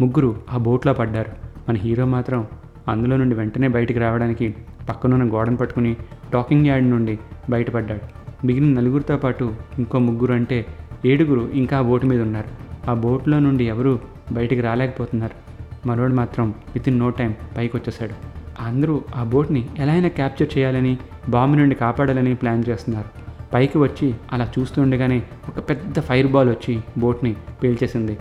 ముగ్గురు 0.00 0.42
ఆ 0.50 0.56
బోట్లో 0.56 0.92
పడ్డారు. 0.92 1.32
మన 1.68 1.76
హీరో 1.76 2.06
మాత్రం 2.06 2.46
అందులో 2.88 3.16
నుండి 3.16 3.34
వెంటనే 3.34 3.68
బయటికి 3.68 3.98
రావడానికి 3.98 4.54
పక్కనున్న 4.88 5.34
గోడను 5.34 5.56
పట్టుకుని 5.56 5.96
టాకింగ్ 6.32 6.66
యార్డ్ 6.66 6.90
నుండి 6.90 7.18
బయటపడ్డాడు. 7.50 8.21
మిగిలిన 8.44 8.80
నలుగురితో 8.80 9.16
పాటు 9.16 9.54
ఇంకో 9.78 9.98
ముగ్గురు 9.98 10.32
అంటే 10.32 10.66
ఏడుగురు 11.04 11.50
ఇంకా 11.52 11.78
ఆ 11.78 11.82
బోటు 11.82 12.06
మీద 12.06 12.22
ఉన్నారు. 12.22 12.72
ఆ 12.90 12.94
బోట్లో 12.94 13.38
నుండి 13.38 13.64
ఎవరు 13.64 14.00
బయటికి 14.32 14.60
రాలేకపోతున్నారు. 14.60 15.52
మరోడు 15.88 16.14
మాత్రం 16.14 16.50
విత్ 16.50 16.88
ఇన్ 16.88 16.98
నో 16.98 17.10
టైం 17.10 17.34
పైకి 17.56 17.76
వచ్చేసాడు 17.76 18.14
అందరూ 18.60 19.02
ఆ 19.16 19.24
బోట్ని 19.24 19.68
ఎలా 19.78 19.92
అయినా 19.92 20.08
క్యాప్చర్ 20.08 20.58
చేయాలని 20.58 20.98
బాంబు 21.28 21.56
నుండి 21.56 21.74
కాపాడాలని 21.74 22.34
ప్లాన్ 22.34 22.64
చేస్తున్నారు. 22.68 23.08
పైకి 23.54 23.78
వచ్చి 23.78 24.14
అలా 24.32 24.48
చూస్తుండగానే 24.58 25.22
ఒక 25.48 25.70
పెద్ద 25.70 26.00
ఫైర్ 26.00 26.26
బాల్ 26.26 26.48
వచ్చి 26.48 26.80
బోట్ని 26.98 27.36
పేల్చేసింది. 27.62 28.18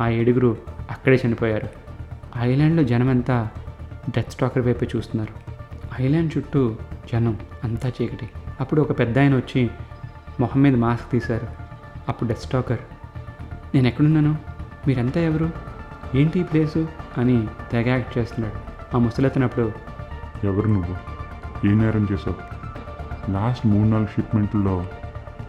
ఆ 0.00 0.08
ఏడుగురు 0.08 0.56
అక్కడే 0.90 1.20
చనిపోయారు. 1.26 1.68
ఐలాండ్లో 2.38 2.82
జనమంతా 2.82 3.48
డెత్ 4.16 4.30
స్టాకర్ 4.30 4.62
వైపు 4.62 4.84
చూస్తున్నారు. 4.96 5.32
ఐలాండ్ 6.02 6.32
చుట్టూ 6.36 6.76
జనం 7.12 7.38
అంతా 7.64 7.92
చీకటి. 8.02 8.28
అప్పుడు 8.60 8.80
ఒక 8.80 8.98
పెద్ద 8.98 9.18
ఆయన 9.18 9.36
వచ్చి 9.36 9.70
మొహం 10.40 10.62
మీద 10.62 10.74
మాస్క్ 10.74 11.10
తీశారు. 11.10 11.46
అప్పుడు 12.08 12.28
డెత్ 12.28 12.40
స్టాకర్ 12.40 12.78
నేను 13.74 13.88
ఎక్కడున్నాను? 13.88 14.36
మీరంతా 14.86 15.20
ఎవరు? 15.20 15.50
ఏంటి 16.14 16.40
ఈ 16.40 16.42
ప్లేసు? 16.42 16.88
అని 17.18 17.46
తెగ 17.72 17.88
యాక్ట్ 17.88 18.18
చేస్తున్నాడు. 18.18 18.76
ఆ 18.96 18.98
ముసలెత్తినప్పుడు 18.98 19.72
ఎవరు 20.44 20.68
నువ్వు? 20.68 20.96
ఏ 21.66 21.74
నేరం 21.74 22.08
చేసావు 22.12 22.56
లాస్ట్ 23.30 23.66
మూడు 23.66 23.88
నాలుగు 23.88 24.06
షిప్మెంట్లో 24.06 24.86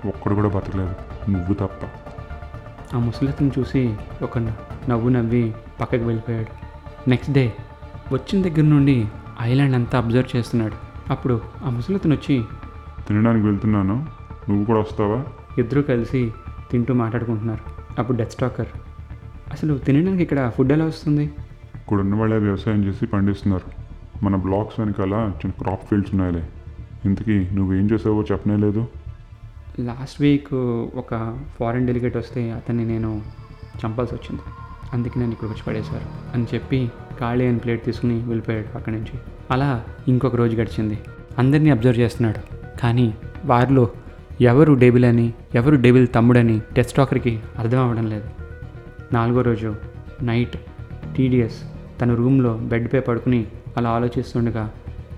ఒక్కడు 0.05 0.35
కూడా 0.35 0.49
బతకలేదు. 0.49 0.95
నువ్వు 1.29 1.53
తప్ప. 1.53 1.85
ఆ 2.95 2.99
ముసలతను 2.99 3.51
చూసి 3.59 3.95
ఒక 4.21 4.37
నవ్వు 4.37 5.09
నవ్వి 5.09 5.53
పక్కకి 5.81 6.03
వెళ్ళిపోయాడు. 6.03 6.47
నెక్స్ట్ 7.09 7.33
డే 7.33 7.53
వచ్చిన 8.11 8.41
దగ్గర 8.41 8.61
నుండి 8.61 9.07
ఐలాండ్ 9.41 9.75
అంతా 9.75 9.97
అబ్జర్వ్ 9.97 10.37
చేస్తున్నాడు. 10.37 10.73
అప్పుడు 11.11 11.41
ఆ 11.65 11.69
ముసలతను 11.69 12.15
వచ్చి 12.15 12.45
తినడానికి 13.07 13.45
వెళ్తున్నాను. 13.45 14.05
నువ్వు 14.49 14.65
కూడా 14.65 14.79
వస్తావా? 14.79 15.25
ఇద్దరూ 15.57 15.81
కలిసి 15.81 16.33
తింటూ 16.71 16.93
మాట్లాడుకుంటున్నారు. 16.93 17.61
అప్పుడు 17.99 18.17
డెత్ 18.17 18.31
స్టాకర్ 18.31 18.67
అసలు 19.51 19.77
తినడానికి 19.77 20.23
ఇక్కడ 20.23 20.51
ఫుడ్ 20.57 20.71
ఎలా 20.71 20.85
వస్తుంది? 20.85 21.23
ఇక్కడ 21.75 21.99
ఉన్న 21.99 22.15
వాళ్ళే 22.15 22.37
వ్యవసాయం 22.37 22.83
చేసి 22.85 23.05
పండిస్తున్నారు. 23.05 23.87
మన 24.25 24.35
బ్లాక్స్ 24.35 24.79
వెనకాల 24.79 25.13
చిన్న 25.13 25.51
క్రాప్ 25.51 25.85
ఫీల్డ్స్ 25.85 26.11
ఉన్నాయిలే. 26.11 26.49
ఇంతకీ 27.05 27.47
నువ్వేం 27.53 27.89
చేసావో 27.91 28.23
చెప్పనే 28.31 28.57
లేదు. 28.57 28.87
లాస్ట్ 29.79 30.21
వీక్ 30.21 30.53
ఒక 30.95 31.39
ఫారెన్ 31.59 31.87
డెలిగేట్ 31.87 32.17
వస్తే 32.17 32.51
అతన్ని 32.51 32.85
నేను 32.85 33.21
చంపాల్సి 33.85 34.15
వచ్చింది. 34.15 34.41
అందుకే 34.93 35.19
నేను 35.19 35.31
ఇక్కడికి 35.31 35.53
వచ్చి 35.53 35.63
పడేశారు 35.67 36.33
అని 36.33 36.47
చెప్పి 36.53 36.91
ఖాళీ 37.19 37.47
అని 37.47 37.59
ప్లేట్ 37.59 37.85
తీసుకుని 37.85 38.23
వెళ్ళిపోయాడు 38.23 38.77
అక్కడి 38.77 38.95
నుంచి. 38.95 39.19
అలా 39.51 39.85
ఇంకొక 40.07 40.35
రోజు 40.35 40.55
గడిచింది. 40.57 40.99
అందరినీ 41.37 41.69
అబ్జర్వ్ 41.69 41.99
చేస్తున్నాడు. 41.99 42.56
కానీ 42.79 43.17
వారిలో 43.45 43.89
ఎవరు 44.41 44.73
డేబిల్ 44.73 45.05
అని 45.05 45.33
ఎవరు 45.55 45.75
డేబిల్ 45.75 46.07
తమ్ముడని 46.15 46.61
టెస్ట్ 46.75 46.97
టాకర్కి 46.97 47.39
అర్థం 47.57 47.79
అవ్వడం 47.79 48.07
లేదు. 48.07 48.29
నాలుగో 49.13 49.41
రోజు 49.41 49.75
నైట్ 50.21 50.57
టీడీఎస్ 51.17 51.63
తన 52.01 52.13
రూమ్లో 52.13 52.57
బెడ్పై 52.57 52.99
పడుకుని 52.99 53.47
అలా 53.77 53.89
ఆలోచిస్తుండగా 53.89 54.71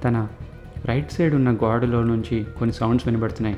తన 0.03 0.27
రైట్ 0.85 1.11
సైడ్ 1.11 1.35
ఉన్న 1.35 1.51
గోడలో 1.51 2.03
నుంచి 2.03 2.45
కొన్ని 2.59 2.73
సౌండ్స్ 2.75 3.07
వినబడుతున్నాయి. 3.07 3.57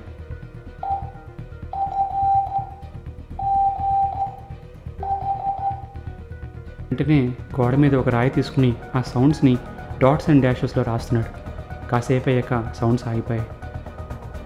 వెంటనే 6.82 7.28
గోడ 7.62 7.76
మీద 7.76 7.96
ఒక 7.96 8.10
రాయి 8.10 8.30
తీసుకుని 8.30 8.74
ఆ 8.96 9.02
సౌండ్స్ని 9.02 9.58
డాట్స్ 10.02 10.30
అండ్ 10.30 10.44
డాషెస్లో 10.44 10.84
రాస్తున్నాడు. 10.84 11.42
కాసేపు 11.90 12.30
అయ్యాక 12.30 12.74
సౌండ్స్ 12.74 13.08
ఆగిపోయాయి. 13.08 13.48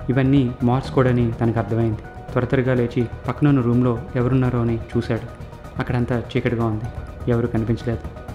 ఇవన్నీ 0.09 0.51
మార్స్ 0.63 0.91
కోడ్ 0.91 1.07
అని 1.07 1.31
తనకు 1.31 1.59
అర్థమైంది. 1.59 1.97
త్వర 2.31 2.45
త్వరగా 2.45 2.74
లేచి 2.74 3.05
పక్కన 3.27 3.47
ఉన్న 3.47 3.62
రూమ్లో 3.62 4.01
ఎవరున్నారో 4.15 4.62
అని 4.62 4.79
చూశాడు. 4.97 5.45
అక్కడంతా 5.79 6.19
చీకటిగా 6.19 6.65
ఉంది. 6.65 6.85
ఎవరు 7.31 7.47
కనిపించలేదు. 7.47 8.25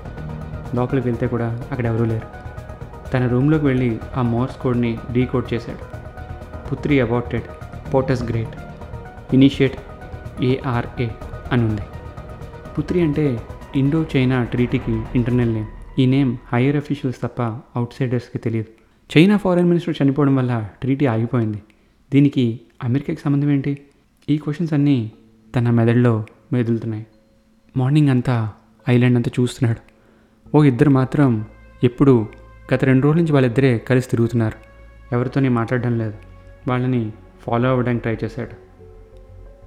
లోపలికి 0.77 1.09
వెళ్తే 1.09 1.27
కూడా 1.27 1.65
అక్కడ 1.71 1.87
ఎవరూ 1.87 2.05
లేరు. 2.05 2.41
తన 3.11 3.27
రూమ్లోకి 3.27 3.65
వెళ్ళి 3.65 4.01
ఆ 4.17 4.23
మోర్స్ 4.23 4.57
కోడ్ని 4.57 4.99
డీకోడ్ 5.13 5.55
చేశాడు. 5.55 6.01
Putri 6.69 7.01
aborted 7.01 7.43
POTUS 7.95 8.23
great. 8.23 8.57
Initiate 9.35 9.77
ARA 10.43 11.09
అని 11.53 11.65
ఉంది. 11.65 11.83
పుత్రి 12.79 13.01
అంటే 13.01 13.41
ఇండో 13.77 14.07
చైనా 14.17 14.45
ట్రీటీకి 14.45 15.03
ఇంటర్నల్ 15.15 15.55
నేమ్. 15.55 15.67
ఈ 15.99 16.07
నేమ్ 16.07 16.37
హైయర్ 16.53 16.77
అఫీషియల్స్ 16.77 17.23
తప్ప 17.23 17.43
అవుట్ 17.43 17.93
సైడర్స్కి 17.99 18.39
తెలియదు. 18.39 18.80
చైనా 19.17 19.37
ఫారెన్ 19.37 19.67
మినిస్టర్ 19.67 19.95
చనిపోవడం 20.03 20.37
వల్ల 20.37 20.69
ట్రీటీ 20.81 21.07
ఆగిపోయింది. 21.07 21.63
దీనికి 22.13 22.61
అమెరికాకి 22.83 23.21
సంబంధం 23.21 23.51
ఏంటి? 23.51 23.79
ఈ 24.29 24.39
క్వశ్చన్స్ 24.39 24.73
అన్నీ 24.73 25.13
తన 25.57 25.71
మెదడులో 25.71 26.25
మెదులుతున్నాయి. 26.53 27.07
మార్నింగ్ 27.77 28.09
అంతా 28.09 28.53
ఐలాండ్ 28.91 29.17
అంతా 29.17 29.31
చూస్తున్నాడు. 29.41 29.81
ఓ 30.57 30.65
ఇద్దరు 30.65 30.91
మాత్రం 30.91 31.45
ఎప్పుడు 31.85 32.27
గత 32.75 32.85
రెండు 32.85 33.05
రోజుల 33.05 33.21
నుంచి 33.21 33.33
వాళ్ళిద్దరే 33.33 33.79
కలిసి 33.79 34.11
తిరుగుతున్నారు. 34.11 34.57
ఎవరితోనే 35.15 35.49
మాట్లాడడం 35.49 35.99
లేదు. 35.99 36.15
వాళ్ళని 36.69 37.13
ఫాలో 37.41 37.69
అవ్వడానికి 37.69 38.03
ట్రై 38.03 38.17
చేశాడు. 38.25 38.51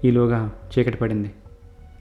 ఈలోగా 0.07 0.51
చీకటి 0.79 0.97
పడింది. 0.97 1.31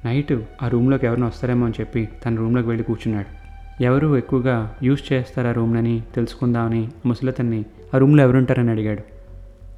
నైట్ 0.04 0.32
ఆ 0.62 0.68
రూమ్లోకి 0.68 1.06
ఎవరైనా 1.06 1.26
వస్తారేమో 1.26 1.66
అని 1.66 1.74
చెప్పి 1.80 2.08
తన 2.26 2.34
రూమ్లోకి 2.34 2.68
వెళ్ళి 2.68 2.84
కూర్చున్నాడు. 2.84 3.41
ఎవరు 3.82 4.16
ఎక్కువగా 4.16 4.76
యూజ్ 4.82 5.12
చేస్తారు 5.12 5.48
ఆ 5.48 5.52
రూమ్లని 5.52 6.02
తెలుసుకుందామని 6.14 6.88
ముసలతన్ని? 7.06 7.64
ఆ 7.94 7.98
రూమ్లో 7.98 8.22
ఎవరుంటారని 8.22 8.70
అడిగాడు. 8.70 9.02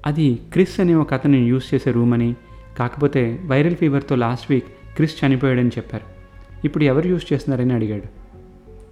అది 0.06 0.34
క్రిస్ 0.34 0.80
అనే 0.80 0.94
ఒక 0.94 1.14
అతను 1.14 1.37
యూజ్ 1.37 1.75
చేసే 1.75 1.90
రూమ్ 1.90 2.14
అని 2.14 2.34
కాకపోతే 2.78 3.40
వైరల్ 3.44 3.76
ఫీవర్తో 3.76 4.14
లాస్ట్ 4.14 4.50
వీక్ 4.50 4.66
క్రిస్ 4.96 5.25
చనిపోయాడని 5.25 5.68
చెప్పారు. 5.68 6.04
ఇప్పుడు 6.66 6.84
ఎవరు 6.84 7.08
యూజ్ 7.08 7.32
చేస్తున్నారని 7.32 7.73
అడిగాడు. 7.73 8.02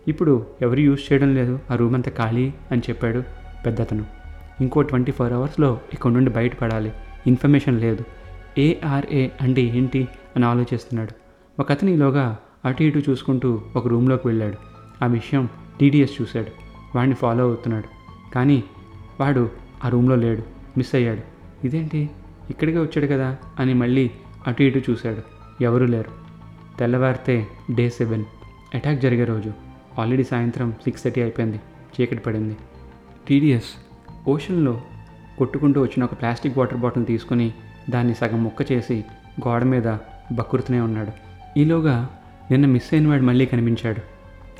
ఇప్పుడు 0.09 0.47
ఎవరు 0.63 0.81
యూజ్ 0.81 1.13
చేయడం 1.13 1.35
లేదు 1.35 1.59
ఆ 1.71 1.75
రూమ్ 1.75 1.95
అంతా 1.95 2.11
ఖాళీ 2.11 2.53
అని 2.73 2.81
చెప్పాడు 2.81 3.23
పెద్దతను. 3.67 4.05
ఇంకో 4.61 4.83
ట్వంటీ 4.83 5.13
ఫోర్ 5.13 5.33
అవర్స్లో 5.33 5.81
ఇక్కడ 5.93 6.11
నుండి 6.11 6.31
బయటపడాలి. 6.31 6.93
ఇన్ఫర్మేషన్ 7.27 7.81
లేదు. 7.81 8.05
ఏఆర్ఏ 8.59 9.29
అంటే 9.41 9.63
ఏంటి 9.63 10.09
అని 10.37 10.45
ఆలోచిస్తున్నాడు. 10.45 11.11
ఒక 11.61 11.71
అతను 11.71 11.91
ఈలోగా 11.91 12.39
అటు 12.65 12.83
ఇటు 12.83 13.03
చూసుకుంటూ 13.11 13.61
ఒక 13.77 13.89
రూమ్లోకి 13.89 14.29
వెళ్ళాడు. 14.29 14.72
ఆ 15.03 15.07
విషయం 15.07 15.49
టీడీఎస్ 15.81 16.23
చూశాడు. 16.23 16.47
వాడిని 16.97 17.15
ఫాలో 17.15 17.45
అవుతున్నాడు. 17.45 17.85
కానీ 18.35 18.65
వాడు 19.21 19.51
ఆ 19.85 19.89
రూమ్లో 19.89 20.17
లేడు. 20.17 20.43
మిస్ 20.77 20.95
అయ్యాడు. 20.95 21.21
ఇదేంటి? 21.67 22.11
ఇక్కడికే 22.51 22.79
వచ్చాడు 22.79 23.07
కదా 23.07 23.37
అని 23.59 23.75
మళ్ళీ 23.75 24.11
అటు 24.47 24.63
ఇటు 24.63 24.91
చూశాడు. 24.91 25.23
ఎవరూ 25.63 25.87
లేరు. 25.87 26.11
తెల్లవారితే 26.79 27.47
డే 27.75 27.91
సెవెన్. 27.91 28.25
అటాక్ 28.75 29.01
జరిగే 29.01 29.25
రోజు. 29.25 29.53
ఆల్రెడీ 29.99 30.25
సాయంత్రం 30.25 30.73
సిక్స్ 30.73 31.05
థర్టీ 31.05 31.23
అయిపోయింది. 31.23 31.61
చీకటి 32.01 32.21
పడింది. 32.21 32.57
టీడీఎస్ 33.29 33.71
ఓషన్లో 34.29 34.83
కొట్టుకుంటూ 35.39 35.83
వచ్చిన 35.83 36.05
ఒక 36.05 36.13
ప్లాస్టిక్ 36.13 36.59
వాటర్ 36.59 36.79
బాటిల్ 36.79 37.07
తీసుకుని 37.07 37.53
దాన్ని 37.91 38.15
సగం 38.15 38.45
ముక్క 38.45 38.73
చేసి 38.73 39.05
గోడ 39.49 39.63
మీద 39.63 39.97
బక్కురుతూనే 40.33 40.81
ఉన్నాడు. 40.81 41.13
ఈలోగా 41.59 42.09
నిన్న 42.51 42.67
మిస్ 42.67 42.95
అయిన 42.95 43.09
వాడు 43.09 43.23
మళ్ళీ 43.23 43.47
కనిపించాడు. 43.47 44.12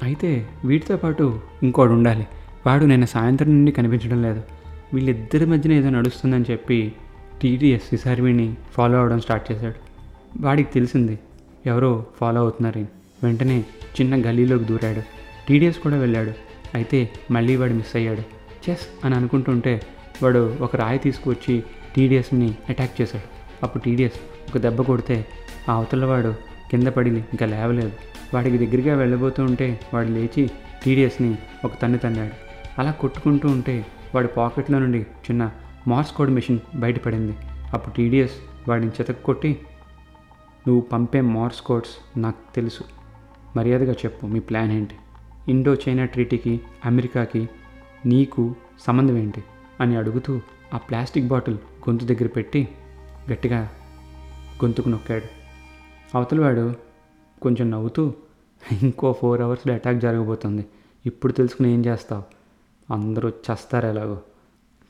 అయితే 0.03 0.49
వీటితో 0.65 0.97
పాటు 0.97 1.41
ఇంకోడు 1.63 1.93
ఉండాలి. 1.93 2.27
వాడు 2.67 2.85
నేను 2.85 3.07
సాయంత్రం 3.07 3.51
నుండి 3.51 3.73
కనిపించడం 3.73 4.23
లేదు. 4.23 4.43
వీళ్ళిద్దరి 4.95 5.47
మధ్యన 5.47 5.73
ఏదో 5.73 5.91
నడుస్తుందని 5.91 6.45
చెప్పి 6.51 6.93
టీడీఎస్ 7.43 7.95
ఈసారి 7.95 8.55
ఫాలో 8.73 8.99
అవడం 8.99 9.21
స్టార్ట్ 9.21 9.53
చేశాడు. 9.53 9.75
వాడికి 10.41 10.73
తెలిసింది 10.73 11.19
ఎవరో 11.67 12.07
ఫాలో 12.21 12.41
అవుతున్నారని 12.41 12.87
వెంటనే 13.25 13.65
చిన్న 14.01 14.29
గల్లీలోకి 14.29 14.65
దూరాడు. 14.65 15.03
టీడీఎస్ 15.49 15.79
కూడా 15.79 15.97
వెళ్ళాడు. 15.97 16.33
అయితే 16.75 17.11
మళ్ళీ 17.31 17.57
వాడు 17.57 17.73
మిస్ 17.73 17.97
అయ్యాడు. 17.97 18.23
చెస్ 18.71 19.05
అని 19.05 19.15
అనుకుంటుంటే 19.15 19.81
వాడు 20.23 20.57
ఒక 20.61 20.77
రాయి 20.77 20.99
తీసుకువచ్చి 20.99 21.63
టీడీఎస్ని 21.97 22.55
అటాక్ 22.69 23.01
చేశాడు. 23.01 23.29
అప్పుడు 23.63 23.83
టీడీఎస్ 23.83 24.51
ఒక 24.51 24.63
దెబ్బ 24.63 24.83
కొడితే 24.83 25.27
ఆ 25.69 25.73
అవతల 25.73 26.05
వాడు 26.05 26.35
కింద 26.71 26.87
పడి 26.87 27.11
ఇంకా 27.11 27.47
లేవలేదు. 27.47 27.93
వాడికి 28.35 28.67
దగ్గరగా 28.67 28.99
వెళ్ళబోతూ 28.99 29.45
ఉంటే 29.45 29.81
వాడు 29.95 30.09
లేచి 30.09 30.51
టీడీఎస్ని 30.85 31.39
ఒక 31.65 31.73
తన్ను 31.83 31.99
తన్నాడు. 31.99 32.33
అలా 32.81 32.91
కొట్టుకుంటూ 32.91 33.49
ఉంటే 33.49 33.87
వాడి 34.15 34.29
పాకెట్లో 34.29 34.79
నుండి 34.79 34.99
చిన్న 35.01 35.51
మార్స్ 35.89 36.13
కోడ్ 36.13 36.31
మెషిన్ 36.31 36.59
బయటపడింది. 36.75 37.37
అప్పుడు 37.73 37.95
టీడీఎస్ 37.95 38.33
వాడిని 38.69 38.91
చెతకు 38.91 39.23
కొట్టి 39.23 39.61
నువ్వు 40.69 40.81
పంపే 40.81 41.21
మార్స్ 41.21 41.63
కోడ్స్ 41.63 42.19
నాకు 42.19 42.55
తెలుసు. 42.55 42.85
మర్యాదగా 43.57 43.93
చెప్పు 43.93 44.27
మీ 44.27 44.41
ప్లాన్ 44.41 44.73
ఏంటి? 44.73 44.95
ఇండో 45.49 45.75
చైనా 45.75 46.05
ట్రీటీకి 46.05 46.61
అమెరికాకి 46.87 47.49
నీకు 48.07 48.55
సంబంధం 48.87 49.17
ఏంటి? 49.17 49.45
అని 49.81 49.97
అడుగుతూ 49.97 50.41
ఆ 50.75 50.77
ప్లాస్టిక్ 50.77 51.27
బాటిల్ 51.27 51.55
గొంతు 51.55 52.05
దగ్గర 52.05 52.27
పెట్టి 52.27 52.69
గట్టిగా 53.33 53.59
గొంతుకు 54.65 54.89
నొక్కాడు. 54.89 55.25
అవతలవాడు 56.17 56.92
కొంచెం 57.43 57.71
నవ్వుతూ 57.71 58.13
ఇంకో 58.83 59.13
ఫోర్ 59.13 59.41
అవర్స్లో 59.41 59.75
అటాక్ 59.75 60.01
జరగబోతుంది. 60.01 60.67
ఇప్పుడు 61.07 61.33
తెలుసుకుని 61.33 61.73
ఏం 61.73 61.87
చేస్తావు? 61.87 62.23
అందరూ 62.93 63.29
చస్తారు 63.29 63.87
ఎలాగో. 63.87 64.21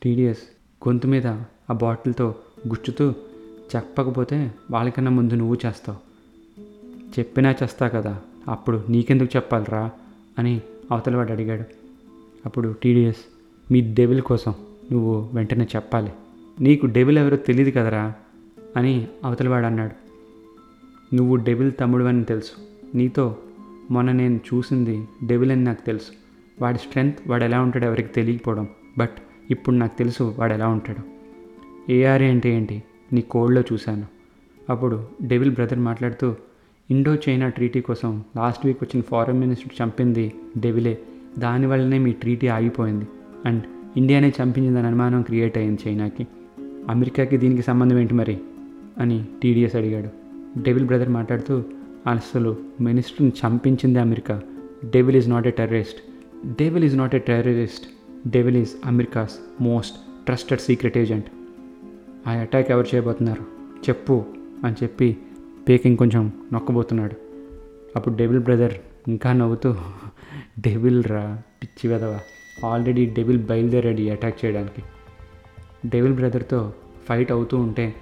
టీడీఎస్ 0.03 0.39
గొంతు 0.87 1.07
మీద 1.07 1.27
ఆ 1.27 1.73
బాటిల్తో 1.73 2.35
గుచ్చుతూ 2.67 3.13
చెప్పకపోతే 3.75 4.53
వాళ్ళకన్నా 4.71 5.11
ముందు 5.11 5.33
నువ్వు 5.33 5.57
చేస్తావు. 5.65 5.97
చెప్పినా 7.19 7.55
చేస్తా 7.63 7.87
కదా 7.87 8.21
అప్పుడు 8.47 8.83
నీకెందుకు 8.89 9.29
చెప్పాలిరా? 9.35 9.91
అని 10.39 10.61
అవతలవాడు 10.91 11.31
అడిగాడు. 11.31 11.63
అప్పుడు 12.45 12.75
టీడీఎస్ 12.83 13.17
మీ 13.71 13.93
డెవిల్ 13.93 14.21
కోసం 14.21 14.53
నువ్వు 14.91 15.29
వెంటనే 15.33 15.67
చెప్పాలి. 15.75 16.13
నీకు 16.59 16.85
డెవిల్ 16.85 17.17
ఎవరో 17.17 17.37
తెలియదు 17.37 17.69
కదరా? 17.69 18.13
అని 18.77 19.07
అవతలవాడు 19.23 19.65
అన్నాడు. 19.65 20.02
నువ్వు 21.13 21.35
డెవిల్ 21.35 21.71
తమ్ముడు 21.79 22.03
అని 22.03 22.23
తెలుసు. 22.23 22.51
నీతో 22.95 23.37
మొన్న 23.91 24.11
నేను 24.11 24.39
చూసింది 24.53 25.07
డెవిల్ 25.25 25.51
అని 25.51 25.63
నాకు 25.63 25.85
తెలుసు. 25.85 26.11
వాడి 26.61 26.77
స్ట్రెంగ్త్ 26.77 27.27
వాడు 27.27 27.43
ఎలా 27.43 27.61
ఉంటాడో 27.61 27.85
ఎవరికి 27.85 28.09
తెలియకపోవడం. 28.09 28.67
బట్ 28.97 29.11
ఇప్పుడు 29.51 29.75
నాకు 29.75 29.97
తెలుసు 29.97 30.35
వాడు 30.39 30.53
ఎలా 30.53 30.67
ఉంటాడు. 30.67 31.13
ఏఆర్ఏ 31.91 32.29
అంటే 32.29 32.49
ఏంటి? 32.49 32.83
నీ 33.13 33.21
కోడ్లో 33.21 33.61
చూశాను. 33.73 34.03
అప్పుడు 34.69 35.07
డెవిల్ 35.21 35.51
బ్రదర్ 35.51 35.79
మాట్లాడుతూ 35.79 36.35
ఇండో 36.91 37.15
చైనా 37.15 37.49
ట్రీటీ 37.49 37.81
కోసం 37.81 38.23
లాస్ట్ 38.37 38.65
వీక్ 38.65 38.77
వచ్చిన 38.83 39.01
ఫారెన్ 39.01 39.39
మినిస్టర్ 39.39 39.81
చంపింది 39.83 40.33
డెవిలే 40.57 40.97
దానివల్లనే 41.39 41.99
మీ 41.99 42.11
ట్రీటీ 42.11 42.47
ఆగిపోయింది. 42.47 43.05
అండ్ 43.45 43.63
ఇండియానే 43.97 44.29
చంపించిందని 44.29 44.87
అనుమానం 44.87 45.21
క్రియేట్ 45.21 45.57
అయింది 45.57 45.81
చైనాకి. 45.87 46.27
అమెరికాకి 46.89 47.37
దీనికి 47.37 47.61
సంబంధం 47.61 47.99
ఏంటి 47.99 48.13
మరి? 48.13 48.37
అని 48.97 49.25
టీడీఎస్ 49.43 49.75
అడిగాడు. 49.75 50.22
డెవిల్ 50.57 50.85
బ్రదర్ 50.85 51.09
మాట్లాడుతూ 51.09 51.63
అసలు 52.07 52.57
మినిస్టర్ని 52.81 53.31
చంపించింది 53.45 53.99
America. 53.99 54.41
Devil 54.85 55.17
is 55.17 55.29
not 55.29 55.47
a 55.47 55.51
terrorist. 55.51 56.03
Devil 56.47 56.83
is 56.83 56.97
not 56.97 57.15
a 57.15 57.19
terrorist. 57.19 57.87
Devil 58.27 58.57
is 58.57 58.71
America's 58.85 59.63
most 59.63 59.97
trusted 60.25 60.59
secret 60.59 60.97
agent. 60.97 61.27
ఆ 62.27 62.31
అటాక్ 62.31 62.71
ఎవరు 62.71 62.95
చేయబోతున్నారు? 62.95 63.41
చెప్పు 63.89 64.25
అని 64.65 64.75
చెప్పి 64.83 65.17
పేకింగ్ 65.69 65.97
కొంచెం 65.97 66.31
నొక్కబోతున్నాడు. 66.53 67.15
అప్పుడు 67.95 68.15
డెవిల్ 68.15 68.39
బ్రదర్ 68.39 68.73
ఇంకా 69.07 69.33
నవ్వుతూ 69.33 69.75
డెవిల్ 70.59 71.03
రా 71.03 71.41
పిచ్చి 71.63 71.93
వెదవా 71.93 72.19
ఆల్రెడీ 72.69 73.05
డెవిల్ 73.05 73.39
బయలుదేరాడు 73.39 74.01
అటాక్ 74.01 74.45
చేయడానికి. 74.45 74.83
డెవిల్ 75.89 76.13
బ్రదర్తో 76.13 76.73
ఫైట్ 77.09 77.31
అవుతూ 77.31 77.57
ఉంటే 77.57 77.93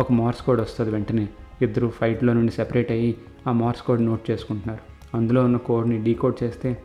ఒక 0.00 0.12
మార్స్ 0.12 0.42
కోడ్ 0.42 0.60
వస్తుంది 0.60 0.90
వెంటనే. 0.90 1.28
ఇద్దరు 1.62 1.92
ఫైట్లో 2.00 2.32
నుండి 2.32 2.52
సెపరేట్ 2.52 2.92
అయ్యి 2.92 3.16
ఆ 3.46 3.52
మార్స్ 3.52 3.82
కోడ్ 3.82 4.02
నోట్ 4.02 4.30
చేసుకుంటున్నారు. 4.30 4.80
అందులో 5.16 5.44
ఉన్న 5.44 5.56
కోడ్ని 5.56 6.04
డీకోడ్ 6.04 6.44
చేస్తే 6.44 6.82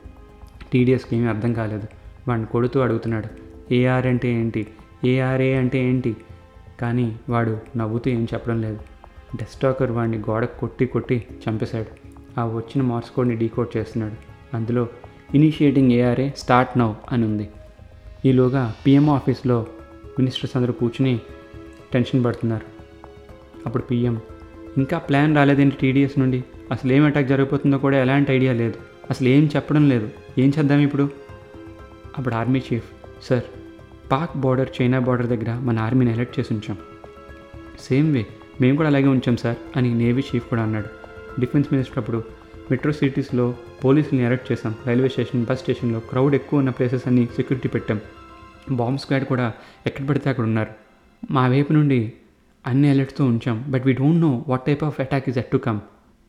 టీడీఎస్కి 0.73 1.15
ఏమీ 1.15 1.27
అర్థం 1.27 1.53
కాలేదు. 1.53 1.87
వాడిని 2.27 2.47
కొడుతూ 2.47 2.79
అడుగుతున్నాడు 2.79 3.27
ఏఆర్ 3.73 4.07
అంటే 4.07 4.29
ఏంటి? 4.29 4.67
ఏఆర్ఏ 5.05 5.53
అంటే 5.53 5.79
ఏంటి? 5.79 6.17
కానీ 6.81 7.19
వాడు 7.29 7.59
నవ్వుతూ 7.77 8.11
ఏం 8.11 8.27
చెప్పడం 8.33 8.61
లేదు. 8.61 8.79
డెస్టాకర్ 9.35 9.91
వాడిని 9.91 10.17
గోడకు 10.17 10.59
కొట్టి 10.59 10.85
కొట్టి 10.85 11.27
చంపేశాడు. 11.49 11.85
ఆ 12.39 12.45
వచ్చిన 12.45 12.81
మార్క్స్ 12.81 13.15
కోడ్ని 13.15 13.35
డీకోడ్ 13.35 13.77
చేస్తున్నాడు. 13.77 14.15
అందులో 14.55 14.87
ఇనిషియేటింగ్ 15.35 15.91
ఏఆర్ఏ 15.91 16.29
స్టార్ట్ 16.29 16.77
నౌ 16.77 16.93
అని 17.11 17.25
ఉంది 17.25 17.49
ఈలోగా 18.25 18.75
పిఎం 18.87 19.09
ఆఫీస్లో 19.09 19.65
మినిస్టర్స్ 20.19 20.57
అందరూ 20.57 20.73
కూర్చుని 20.73 21.19
టెన్షన్ 21.93 22.25
పడుతున్నారు. 22.25 22.65
అప్పుడు 23.65 23.83
పిఎం 23.83 24.21
ఇంకా 24.77 24.97
ప్లాన్ 24.97 25.35
రాలేదేంటి 25.35 25.75
టీడీఎస్ 25.75 26.19
నుండి? 26.19 26.43
అసలు 26.71 26.93
ఏం 26.93 27.05
అటాక్ 27.05 27.27
జరిగిపోతుందో 27.27 27.77
కూడా 27.77 28.01
ఎలాంటి 28.01 28.31
ఐడియా 28.31 28.53
లేదు. 28.53 28.73
అసలు 29.09 29.27
ఏం 29.27 29.49
చెప్పడం 29.55 29.89
లేదు. 29.89 30.09
ఏం 30.37 30.53
చేద్దాం 30.59 30.79
ఇప్పుడు? 30.79 31.09
అప్పుడు 32.17 32.35
army 32.35 32.61
chief 32.73 32.83
sir 33.23 33.43
Pak 34.11 34.37
border 34.37 34.69
China 34.81 34.99
border 34.99 35.27
దగ్గర 35.27 35.59
మన 35.59 35.79
ఆర్మీని 35.79 36.11
అలర్ట్ 36.11 36.39
చేసి 36.39 36.53
ఉంచాం. 36.53 36.77
సేమ్ 37.79 38.13
వే 38.13 38.25
మేము 38.61 38.77
కూడా 38.77 38.89
అలాగే 38.89 39.07
ఉంచాం 39.07 39.37
సార్ 39.37 39.55
అని 39.77 39.93
నేవీ 39.93 40.23
చీఫ్ 40.35 40.49
కూడా 40.49 40.61
అన్నాడు. 40.61 40.85
డిఫెన్స్ 41.39 41.69
మినిస్టర్ 41.71 41.97
అప్పుడు 41.97 42.23
మెట్రో 42.71 42.91
సిటీస్లో 42.91 43.55
పోలీసుల్ని 43.85 44.25
అరెస్ట్ 44.25 44.51
చేశాం. 44.51 44.75
రైల్వే 44.87 45.09
స్టేషన్ 45.09 45.45
బస్ 45.45 45.59
స్టేషన్లో 45.59 45.99
క్రౌడ్ 45.99 46.35
ఎక్కువ 46.35 46.59
ఉన్న 46.59 46.69
ప్లేసెస్ 46.69 47.07
అన్ని 47.07 47.25
సెక్యూరిటీ 47.25 47.69
పెట్టాం. 47.69 47.99
బాంబ్ 48.71 48.99
స్క్వాడ్ 48.99 49.25
కూడా 49.25 49.53
ఎక్కడ 49.85 50.07
పడితే 50.07 50.29
అక్కడ 50.29 50.43
ఉన్నారు. 50.43 50.69
మా 51.31 51.47
వైపు 51.47 51.73
నుండి 51.73 52.13
అన్ని 52.67 52.89
అలర్ట్తో 52.89 53.25
ఉంచాం. 53.25 53.65
But 53.67 53.85
we 53.85 53.93
don't 53.93 54.21
know 54.21 54.45
what 54.47 54.65
type 54.65 54.83
of 54.83 55.01
attack 55.01 55.29
is 55.29 55.37
yet 55.37 55.51
to 55.51 55.57
come 55.57 55.79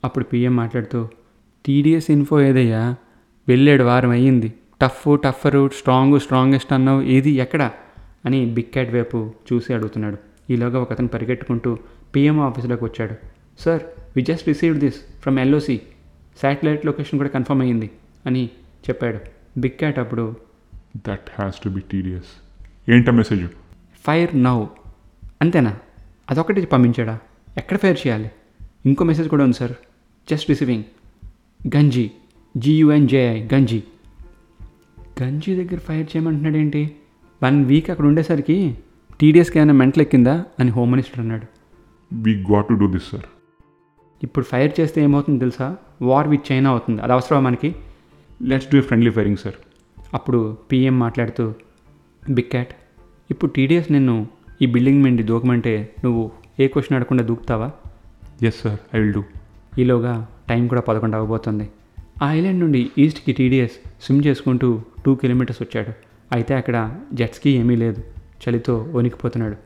అప్పుడు 0.04 0.24
పిఎం 0.24 0.56
మాట్లాడుతూ 0.56 1.08
టీడీఎస్ 1.66 2.10
ఇన్ఫో 2.10 2.40
ఏదయ్యా? 2.40 2.94
వెళ్ళాడు 3.48 3.82
వారం 3.82 4.10
అయ్యింది. 4.10 4.52
టఫ్ 4.82 5.18
టఫరు 5.24 5.70
స్ట్రాంగ్ 5.78 6.20
స్ట్రాంగెస్ట్ 6.20 6.72
అన్నావు. 6.72 7.02
ఏది 7.02 7.30
ఎక్కడ? 7.30 7.70
అని 8.24 8.46
బిగ్ 8.46 8.64
క్యాట్ 8.64 8.94
వైపు 8.94 9.32
చూసి 9.52 9.74
అడుగుతున్నాడు. 9.74 10.16
ఈలోగా 10.50 10.80
ఒక 10.80 10.92
అతను 10.92 11.08
పరిగెట్టుకుంటూ 11.08 11.78
పిఎం 12.16 12.40
ఆఫీస్లోకి 12.40 12.84
వచ్చాడు. 12.84 13.14
Sir 13.58 13.82
we 14.16 14.22
just 14.22 14.48
received 14.48 14.80
this 14.80 15.20
from 15.20 15.38
LOC 15.38 15.80
satellite 16.42 16.86
location 16.86 17.18
కూడా 17.18 17.28
కన్ఫర్మ్ 17.28 17.62
అయ్యింది 17.62 17.90
అని 18.26 18.46
చెప్పాడు. 18.88 19.18
బిగ్ 19.60 19.70
క్యాట్ 19.70 19.98
అప్పుడు 19.98 20.36
that 20.96 21.30
has 21.38 21.56
to 21.64 21.68
be 21.68 21.80
Tedious 21.80 22.42
ఏంటా 22.90 23.12
మెసేజ్ 23.12 23.46
ఫైర్ 24.06 24.42
నౌ 24.42 24.64
అంతేనా? 25.42 25.76
అదొకటి 26.30 26.66
పంపించాడా? 26.66 27.18
ఎక్కడ 27.56 27.76
ఫైర్ 27.76 27.98
చేయాలి? 28.06 28.30
ఇంకో 28.86 29.04
మెసేజ్ 29.04 29.28
కూడా 29.28 29.44
ఉంది 29.44 29.56
sir. 29.56 29.72
Just 30.30 30.50
receiving 30.50 30.84
Gunji. 31.76 32.10
G U N J I 32.56 33.48
Gunji. 33.54 33.82
Gunji 35.22 35.54
దగ్గర 35.56 35.78
ఫైర్ 35.78 36.16
చేయమంటున్నాడు 36.16 36.56
ఏంటి? 36.56 36.96
వన్ 37.42 37.64
వీక్ 37.64 37.90
అక్కడ 37.90 38.06
ఉండేసరికి 38.06 38.76
టీడీఎస్కి 39.20 39.58
ఏమైనా 39.58 39.72
మెంటల్ 39.72 40.02
ఎక్కిందా 40.02 40.44
అని 40.60 40.70
హోమ్ 40.70 40.90
మినిస్టర్ 40.90 41.20
అన్నాడు. 41.20 41.46
We 42.12 42.34
got 42.52 42.68
to 42.68 42.74
do 42.74 42.86
this 42.86 43.10
sir 43.10 43.26
ఇప్పుడు 44.22 44.44
ఫైర్ 44.44 44.80
చేస్తే 44.80 45.02
ఏమవుతుందో 45.02 45.38
తెలుసా? 45.38 45.76
వార్ 46.02 46.28
విత్ 46.28 46.52
చైనా 46.52 46.70
అవుతుంది. 46.70 47.02
అది 47.02 47.12
అవసరమా 47.12 47.40
మనకి? 47.40 47.74
Let's 48.42 48.68
do 48.72 48.80
friendly 48.82 49.10
firing 49.10 49.36
sir 49.36 49.54
అప్పుడు 50.14 50.56
పిఎం 50.72 50.98
మాట్లాడుతూ 50.98 51.54
బిగ్ 52.30 52.50
క్యాట్ 52.50 52.74
ఇప్పుడు 53.30 53.50
టీడీఎస్ 53.50 53.92
నిన్ను 53.92 54.26
ఈ 54.62 54.66
బిల్డింగ్ 54.66 55.02
నుండి 55.04 55.22
దూకమంటే 55.22 55.94
నువ్వు 56.04 56.30
ఏ 56.60 56.68
క్వశ్చన్ 56.68 56.96
అడగకుండా 56.96 57.24
దూకుతావా? 57.24 57.70
Yes 58.42 58.60
sir 58.60 58.96
I 58.96 59.00
will 59.00 59.12
do 59.12 59.24
ఈలోగా 59.78 60.28
టైం 60.48 60.66
కూడా 60.66 60.80
పదకొండు 60.80 61.16
అవ్వబోతుంది 61.16 61.68
ఆ 62.22 62.32
ఐలాండ్ 62.32 62.60
నుండి 62.60 62.90
ఈస్ట్కి 62.98 63.32
టీడీఎస్ 63.32 64.04
స్విమ్ 64.04 64.24
చేసుకుంటూ 64.26 64.82
టూ 65.06 65.14
కిలోమీటర్స్ 65.14 65.62
వచ్చాడు. 65.62 65.92
అయితే 66.32 66.54
అక్కడ 66.54 66.96
జెట్స్కి 67.14 67.50
ఏమీ 67.50 67.76
లేదు. 67.76 68.04
చలితో 68.48 68.86
వణికిపోతున్నాడు. 68.92 69.56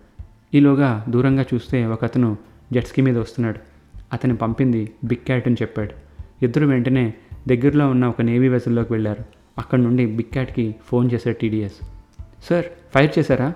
ఈలోగా 0.54 1.04
దూరంగా 1.08 1.44
చూస్తే 1.54 1.86
ఒక 1.86 2.04
అతను 2.04 2.36
జెట్స్కి 2.72 3.02
మీద 3.02 3.18
వస్తున్నాడు. 3.18 3.58
అతని 4.12 4.36
పంపింది 4.36 4.90
బిగ్ 5.04 5.26
క్యాట్ 5.26 5.46
అని 5.46 5.56
చెప్పాడు. 5.62 5.90
ఇద్దరు 6.44 6.66
వెంటనే 6.66 7.14
దగ్గరలో 7.48 7.90
ఉన్న 7.90 8.06
ఒక 8.06 8.22
నేవీ 8.22 8.48
వెసల్లోకి 8.48 8.92
వెళ్ళారు. 8.92 9.24
అక్కడ 9.58 9.78
నుండి 9.78 10.06
బిగ్ 10.06 10.32
క్యాట్కి 10.32 10.74
ఫోన్ 10.84 11.10
చేశాడు 11.12 11.34
టీడీఎస్. 11.34 11.86
సార్ 12.44 12.64
ఫైర్ 12.64 13.18
చేశారా? 13.18 13.54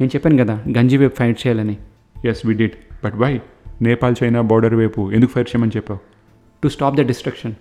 నేను 0.00 0.10
చెప్పాను 0.14 0.36
కదా 0.42 0.54
గంజి 0.76 0.96
వైపు 1.00 1.16
ఫైర్ 1.18 1.36
చేయాలని. 1.42 1.76
Yes 2.30 2.42
we 2.46 2.54
did 2.60 2.76
but 3.04 3.16
why 3.22 3.32
Nepal 3.82 4.14
China 4.20 4.40
border 4.50 4.74
వైపు 4.80 5.00
ఎందుకు 5.16 5.32
ఫైర్ 5.34 5.48
చేయమని 5.50 5.72
చెప్పావు? 5.76 6.00
To 6.62 6.68
stop 6.74 6.96
the 6.96 7.02
destruction 7.12 7.54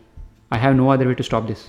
I 0.54 0.58
have 0.64 0.76
no 0.82 0.86
other 0.94 1.08
way 1.08 1.14
to 1.14 1.26
stop 1.30 1.48
this 1.52 1.64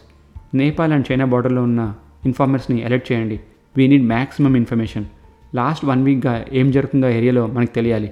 Nepal 0.62 0.92
and 0.96 1.06
China 1.10 1.24
బార్డర్లో 1.32 1.62
ఉన్న 1.68 1.82
ఇన్ఫార్మర్స్ని 2.24 2.78
అలర్ట్ 2.88 3.06
చేయండి. 3.12 3.36
We 3.76 3.84
need 3.92 4.06
maximum 4.14 4.54
information 4.56 5.06
last 5.54 5.84
one 5.84 6.02
వీక్గా 6.04 6.34
ఏం 6.52 6.70
జరుగుతుందో 6.70 7.08
ఏరియాలో 7.18 7.46
మనకు 7.46 7.72
తెలియాలి. 7.74 8.10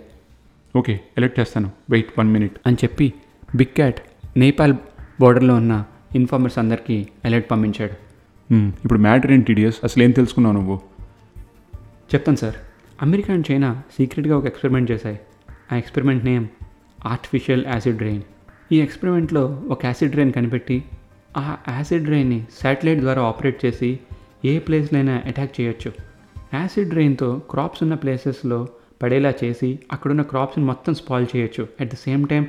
ఓకే 0.77 0.95
ఎలెక్ట్ 1.19 1.41
చేస్తాను. 1.41 1.71
వెయిట్ 1.91 2.11
వన్ 2.19 2.31
మినిట్ 2.33 2.57
అని 2.67 2.77
చెప్పి 2.85 3.07
బిగ్ 3.57 3.75
క్యాట్ 3.79 4.01
నేపాల్ 4.37 4.75
బార్డర్లో 5.21 5.55
ఉన్న 5.55 5.75
ఇన్ఫార్మర్స్ 6.15 6.59
అందరికీ 6.59 6.97
అలర్ట్ 7.25 7.51
పంపించాడు. 7.51 7.95
ఇప్పుడు 8.85 8.99
మ్యాటర్ 8.99 9.33
ఏంటి 9.33 9.47
టీడీఎస్ 9.49 9.79
అసలు 9.85 10.03
ఏం 10.03 10.11
తెలుసుకున్నావు 10.11 10.55
నువ్వు? 10.57 10.77
చెప్తాను 12.15 12.37
సార్. 12.37 12.55
అమెరికా 13.03 13.35
అండ్ 13.35 13.47
చైనా 13.51 13.83
సీక్రెట్గా 13.99 14.39
ఒక 14.39 14.47
ఎక్స్పెరిమెంట్ 14.47 14.91
చేశాయి. 14.91 15.21
ఆ 15.73 15.77
experiment 15.77 16.25
name 16.25 16.47
artificial 17.07 17.67
acid 17.67 18.03
rain 18.03 18.23
ఈ 18.73 18.81
ఎక్స్పెరిమెంట్లో 18.81 19.63
ఒక 19.69 19.85
యాసిడ్ 19.85 20.17
రెయిన్ 20.17 20.33
కనిపెట్టి 20.33 20.85
ఆ 21.37 21.57
యాసిడ్ 21.69 22.09
రెయిన్ని 22.09 22.45
శాటిలైట్ 22.63 23.01
ద్వారా 23.01 23.23
ఆపరేట్ 23.23 23.65
చేసి 23.65 23.99
ఏ 24.45 24.59
ప్లేస్లైనా 24.59 25.23
అటాక్ 25.27 25.61
చేయొచ్చు. 25.61 25.93
యాసిడ్ 26.55 26.95
రెయిన్తో 26.95 27.43
క్రాప్స్ 27.51 27.83
ఉన్న 27.83 27.95
ప్లేసెస్లో 27.95 28.69
పడేలా 29.03 29.33
చేసి 29.45 29.79
అక్కడున్న 29.93 30.23
క్రాప్స్ని 30.23 30.65
మొత్తం 30.65 30.95
స్పాయిల్ 30.95 31.37
చేయొచ్చు. 31.37 31.69
అట్ 31.81 31.93
ద 31.93 31.95
సేమ్ 31.95 32.29
టైం 32.29 32.47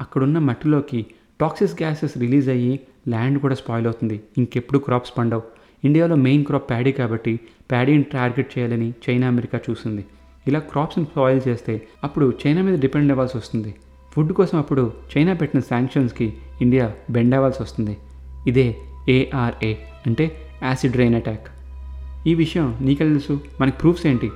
అక్కడున్న 0.00 0.38
మట్టిలోకి 0.38 1.06
టాక్సిస్ 1.40 1.72
గ్యాసెస్ 1.72 2.18
రిలీజ్ 2.18 2.48
అయ్యి 2.48 2.80
ల్యాండ్ 3.08 3.38
కూడా 3.38 3.54
స్పాయిల్ 3.54 3.86
అవుతుంది. 3.86 4.20
ఇంకెప్పుడు 4.38 4.78
క్రాప్స్ 4.78 5.18
పండవు. 5.18 5.59
ఇండియాలో 5.84 6.16
మెయిన్ 6.16 6.44
క్రాప్ 6.44 6.70
ప్యాడీ 6.70 6.92
కాబట్టి 6.92 7.40
ప్యాడీని 7.70 8.02
టార్గెట్ 8.02 8.58
చేయాలని 8.58 8.94
చైనా 9.10 9.26
అమెరికా 9.26 9.60
చూసింది. 9.70 10.04
ఇలా 10.46 10.58
క్రాప్స్ని 10.58 11.04
స్పాయిల్ 11.04 11.40
చేస్తే 11.48 11.82
అప్పుడు 12.04 12.32
చైనా 12.46 12.62
మీద 12.62 12.78
డిపెండ్ 12.78 13.10
అవ్వాల్సి 13.10 13.36
వస్తుంది. 13.36 13.74
ఫుడ్ 14.12 14.32
కోసం 14.32 14.58
అప్పుడు 14.58 14.92
చైనా 15.18 15.34
పెట్టిన 15.34 15.60
శాంక్షన్స్కి 15.60 16.32
ఇండియా 16.62 16.92
బెండ్ 17.10 17.34
అవ్వాల్సి 17.34 17.62
వస్తుంది. 17.62 17.96
ఇదే 18.46 18.76
ఏఆర్ఏ 19.08 19.74
అంటే 20.06 20.36
యాసిడ్ 20.62 20.96
రెయిన్ 20.96 21.14
అటాక్ 21.14 21.48
ఈ 22.28 22.34
విషయం 22.34 22.76
నీకే 22.80 23.04
తెలుసు? 23.04 23.40
మనకి 23.60 23.78
ప్రూఫ్స్ 23.78 24.06
ఏంటి? 24.06 24.30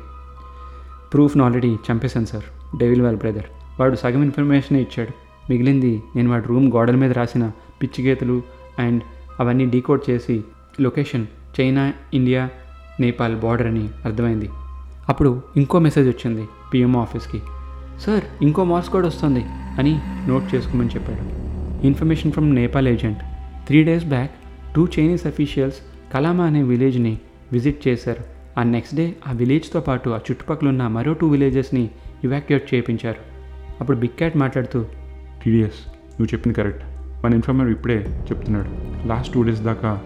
ప్రూఫ్ను 1.12 1.44
ఆల్రెడీ 1.44 1.76
చంపేశాను 1.90 2.26
సార్. 2.26 2.78
డెవిల్ 2.78 3.02
వాల్ 3.02 3.16
బ్రదర్ 3.16 3.44
వాడు 3.80 3.96
సగం 3.96 4.22
ఇన్ఫర్మేషన్ 4.22 4.76
ఇచ్చాడు. 4.76 5.10
మిగిలింది 5.50 6.02
నేను 6.16 6.30
వాడి 6.30 6.48
రూమ్ 6.48 6.72
గోడల 6.72 6.94
మీద 6.94 7.12
రాసిన 7.12 7.50
పిచ్చి 7.82 8.08
గీతలు 8.08 8.42
అండ్ 8.78 9.02
అవన్నీ 9.40 9.66
డీకోడ్ 9.66 10.10
చేసి 10.10 10.44
location 10.80 11.26
China 11.60 11.92
India 12.14 12.48
Nepal 13.00 13.36
border 13.36 13.66
అని 13.66 13.88
అర్థమైంది. 14.04 14.50
అప్పుడు 15.08 15.42
ఇంకో 15.56 15.78
మెసేజ్ 15.78 16.08
వచ్చింది 16.08 16.48
పిఎంఓ 16.74 17.00
ఆఫీస్కి. 17.00 17.40
సార్ 18.00 18.24
ఇంకో 18.42 18.64
మార్క్స్ 18.64 18.92
కోడ్ 18.92 19.06
వస్తుంది 19.06 19.44
అని 19.78 20.00
నోట్ 20.28 20.54
చేసుకోమని 20.54 20.88
చెప్పాడు. 20.88 21.44
Information 21.86 22.32
from 22.32 22.54
Nepal 22.54 22.88
agent. 22.88 23.18
Three 23.66 23.82
days 23.82 24.04
back 24.04 24.30
two 24.76 24.88
Chinese 24.98 25.26
officials 25.26 25.76
Kalama 26.14 26.44
అనే 26.44 26.62
విలేజ్ని 26.62 27.18
విజిట్ 27.52 27.88
చేశారు. 27.88 28.34
ఆ 28.60 28.62
నెక్స్ట్ 28.62 28.94
డే 28.94 29.14
ఆ 29.28 29.32
విలేజ్తో 29.32 29.80
పాటు 29.80 30.10
ఆ 30.10 30.16
చుట్టుపక్కల 30.16 30.68
ఉన్న 30.68 30.86
మరో 30.86 31.12
టూ 31.12 31.28
విలేజెస్ని 31.28 31.90
ఇవాక్యుయేట్ 32.24 32.74
చేయించారు. 32.74 33.18
అప్పుడు 33.80 33.96
బిగ్ 33.96 34.18
క్యాట్ 34.18 34.36
మాట్లాడుతూ 34.36 34.86
టీడీఎస్ 35.44 35.88
నువ్వు 35.88 36.34
చెప్పింది 36.34 36.58
కరెక్ట్. 36.58 36.84
మన 37.24 37.34
ఇన్ఫర్మర్ 37.34 37.68
ఇప్పుడే 37.68 38.24
చెప్తున్నాడు. 38.32 38.68
లాస్ట్ 39.08 39.34
టూ 39.34 39.42
డేస్ 39.42 39.60
దాకా 39.60 40.00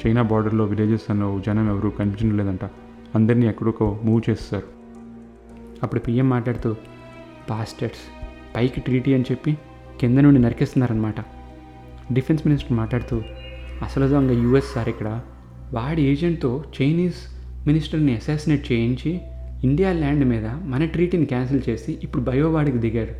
చైనా 0.00 0.22
బార్డర్లో 0.22 0.64
విలేజెస్ 0.64 1.10
అన్న 1.10 1.40
జనం 1.46 1.68
ఎవరు 1.68 1.88
కనిపించడం 1.88 2.36
లేదంట 2.36 2.64
అందరినీ 3.14 3.46
ఎక్కడికో 3.46 4.00
మూవ్ 4.04 4.30
చేస్తారు. 4.30 4.66
అప్పుడు 5.82 6.00
పిఎం 6.00 6.28
మాట్లాడుతూ 6.28 6.72
బాస్టర్స్ 7.50 8.02
పైకి 8.56 8.80
ట్రీటీ 8.80 9.14
అని 9.14 9.22
చెప్పి 9.22 9.58
కింద 10.00 10.18
నుండి 10.18 10.40
నరికేస్తున్నారనమాట 10.40 11.20
డిఫెన్స్ 12.12 12.46
మినిస్టర్ 12.46 12.72
మాట్లాడుతూ 12.72 13.22
అసలు 13.82 14.06
దొంగ 14.08 14.30
యూఎస్ 14.42 14.72
సార్ 14.74 14.88
ఇక్కడ 14.88 15.20
వాడి 15.72 16.02
ఏజెంట్తో 16.02 16.64
చైనీస్ 16.82 17.20
మినిస్టర్ని 17.66 18.16
అసాసినేట్ 18.16 18.72
చేయించి 18.72 19.20
ఇండియా 19.64 19.92
ల్యాండ్ 19.92 20.24
మీద 20.24 20.46
మన 20.46 20.84
ట్రీటీని 20.84 21.26
క్యాన్సిల్ 21.26 21.62
చేసి 21.68 21.98
ఇప్పుడు 22.02 22.22
బయోవాడికి 22.22 22.78
దిగాడు 22.78 23.14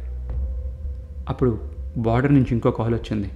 అప్పుడు 1.28 1.60
బార్డర్ 1.96 2.34
నుంచి 2.34 2.52
ఇంకో 2.52 2.70
కాల్ 2.70 2.94
వచ్చింది. 2.94 3.30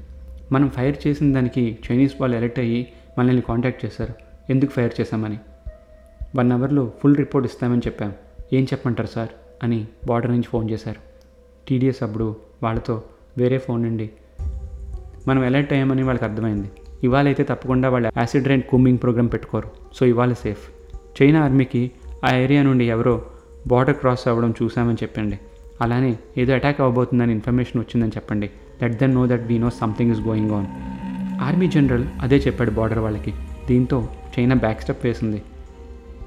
మనం 0.53 0.69
ఫైర్ 0.69 0.97
చేసిన 1.07 1.33
దానికి 1.33 1.79
చైనీస్ 1.87 2.15
వాళ్ళు 2.21 2.37
అలర్ట్ 2.37 2.59
అయ్యి 2.59 2.87
మనల్ని 3.19 3.43
కాంటాక్ట్ 3.43 3.85
చేశారు. 3.85 4.15
ఎందుకు 4.51 4.71
ఫైర్ 4.71 4.93
చేశామని? 5.01 5.39
వన్ 6.37 6.53
అవర్లో 6.53 6.93
ఫుల్ 7.03 7.17
రిపోర్ట్ 7.17 7.49
ఇస్తామని 7.49 7.81
చెప్పాం. 7.87 8.13
ఏం 8.53 8.65
చెప్పమంటారు 8.65 9.09
సార్? 9.09 9.29
అని 9.63 9.87
బార్డర్ 10.07 10.31
నుంచి 10.31 10.43
ఫోన్ 10.43 10.71
చేశారు. 10.71 11.01
టీడీఎస్ 11.69 12.03
అప్పుడు 12.03 12.37
వాళ్ళతో 12.63 13.03
వేరే 13.39 13.59
ఫోన్ 13.59 13.83
నుండి 13.83 14.11
మనం 15.29 15.45
ఎలర్ట్ 15.45 15.73
అయ్యామని 15.73 16.03
వాళ్ళకి 16.03 16.25
అర్థమైంది. 16.25 16.71
ఇవాళ 17.05 17.27
అయితే 17.27 17.43
తప్పకుండా 17.43 17.89
వాళ్ళు 17.89 18.09
యాసిడ్ 18.17 18.49
రైన్ 18.49 18.63
కూమింగ్ 18.63 18.99
ప్రోగ్రామ్ 19.03 19.33
పెట్టుకోరు. 19.33 19.71
సో 19.95 20.07
ఇవాళ 20.07 20.33
సేఫ్ 20.33 20.69
చైనా 21.23 21.45
ఆర్మీకి 21.45 21.91
ఆ 22.25 22.35
ఏరియా 22.35 22.63
నుండి 22.63 22.85
ఎవరో 22.85 23.27
బార్డర్ 23.67 23.95
క్రాస్ 23.95 24.29
అవ్వడం 24.29 24.55
చూసామని 24.63 24.97
చెప్పండి. 25.03 25.39
అలానే 25.81 26.17
ఏదో 26.39 26.55
అటాక్ 26.55 26.81
అవ్వబోతుందని 26.81 27.33
ఇన్ఫర్మేషన్ 27.33 27.81
వచ్చిందని 27.81 28.11
చెప్పండి. 28.11 28.51
Let 28.83 28.95
then 28.95 29.15
know 29.15 29.27
that 29.27 29.47
we 29.47 29.59
know 29.59 29.71
something 29.71 30.11
is 30.11 30.21
going 30.21 30.51
on 30.51 30.67
army 31.47 31.67
general 31.75 32.05
అదే 32.23 32.37
చెప్పాడు 32.47 32.73
బార్డర్ 32.79 33.01
వాళ్ళకి. 33.07 33.33
దీంతో 33.69 33.99
చైనా 34.35 34.55
బ్యాక్ 34.65 34.81
స్టెప్ 34.85 35.07
వేసింది. 35.07 35.41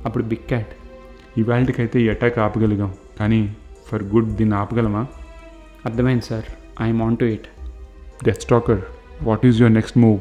అప్పుడు 0.05 0.23
బిగ్ 0.31 0.45
క్యాట్ 0.49 0.73
ఇవాళకైతే 1.41 1.97
ఈ 2.01 2.09
అటాక్ 2.09 2.39
ఆపగలిగాం. 2.45 2.91
కానీ 3.19 3.41
ఫర్ 3.89 4.03
గుడ్ 4.13 4.29
దీన్ని 4.39 4.55
ఆపగలమా? 4.55 5.03
అర్థమైంది 5.85 6.25
sir 6.29 6.47
I'm 6.81 7.01
on 7.01 7.17
to 7.17 7.25
it 7.35 7.47
death 8.25 8.41
stalker 8.41 8.81
what 9.23 9.45
is 9.45 9.59
your 9.61 9.73
next 9.73 9.97
move 9.97 10.17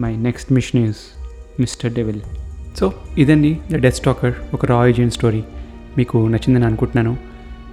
my 0.00 0.16
next 0.26 0.50
mission 0.52 0.80
is 0.88 1.00
mister 1.60 1.92
devil 1.92 2.20
so 2.78 2.86
ఇదండి 3.18 3.50
ద 3.72 3.78
డెత్ 3.84 3.98
స్టాకర్ 4.00 4.34
ఒక 4.54 4.64
రా 4.64 4.80
ఏజెంట్ 4.86 5.14
స్టోరీ 5.14 5.42
మీకు 5.98 6.18
నచ్చిందని 6.28 6.66
అనుకుంటున్నాను. 6.70 7.12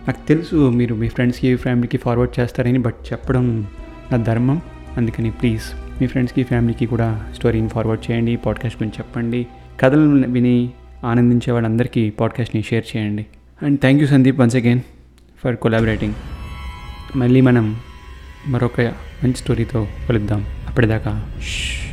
నాకు 0.08 0.22
తెలుసు 0.28 0.56
మీరు 0.70 0.94
మీ 1.02 1.08
ఫ్రెండ్స్కి 1.10 1.56
ఫ్యామిలీకి 1.56 1.98
ఫార్వర్డ్ 1.98 2.34
చేస్తారని 2.40 2.80
బట్ 2.80 3.00
చెప్పడం 3.12 3.46
నా 4.12 4.18
ధర్మం. 4.30 4.58
అందుకని 4.98 5.32
ప్లీజ్ 5.32 5.68
మీ 6.02 6.08
ఫ్రెండ్స్కి 6.08 6.44
ఫ్యామిలీకి 6.44 6.86
కూడా 6.86 7.26
స్టోరీని 7.36 7.70
ఫార్వర్డ్ 7.70 8.12
చేయండి 8.12 8.36
పాడ్కాస్ట్ 8.36 8.84
గురించి 8.84 8.94
చెప్పండి. 8.98 9.48
కథలు 9.80 10.28
విని 10.28 10.70
ఆనందించే 11.04 11.52
వాళ్ళందరికీ 11.52 12.10
పాడ్కాస్ట్ని 12.10 12.62
షేర్ 12.62 12.98
చేయండి. 12.98 13.26
And 13.64 13.80
thank 13.80 14.02
you 14.02 14.08
Sandeep 14.08 14.40
once 14.40 14.56
again 14.56 14.80
for 15.44 15.56
collaborating. 15.56 16.14
మళ్ళీ 17.16 17.42
మనం 17.42 17.80
మరొక 18.48 18.82
మంచి 19.24 19.34
స్టోరీతో 19.34 19.88
కలుద్దాం. 20.10 20.46
అప్పటిదాకా 20.68 21.32
ష్. 21.42 21.85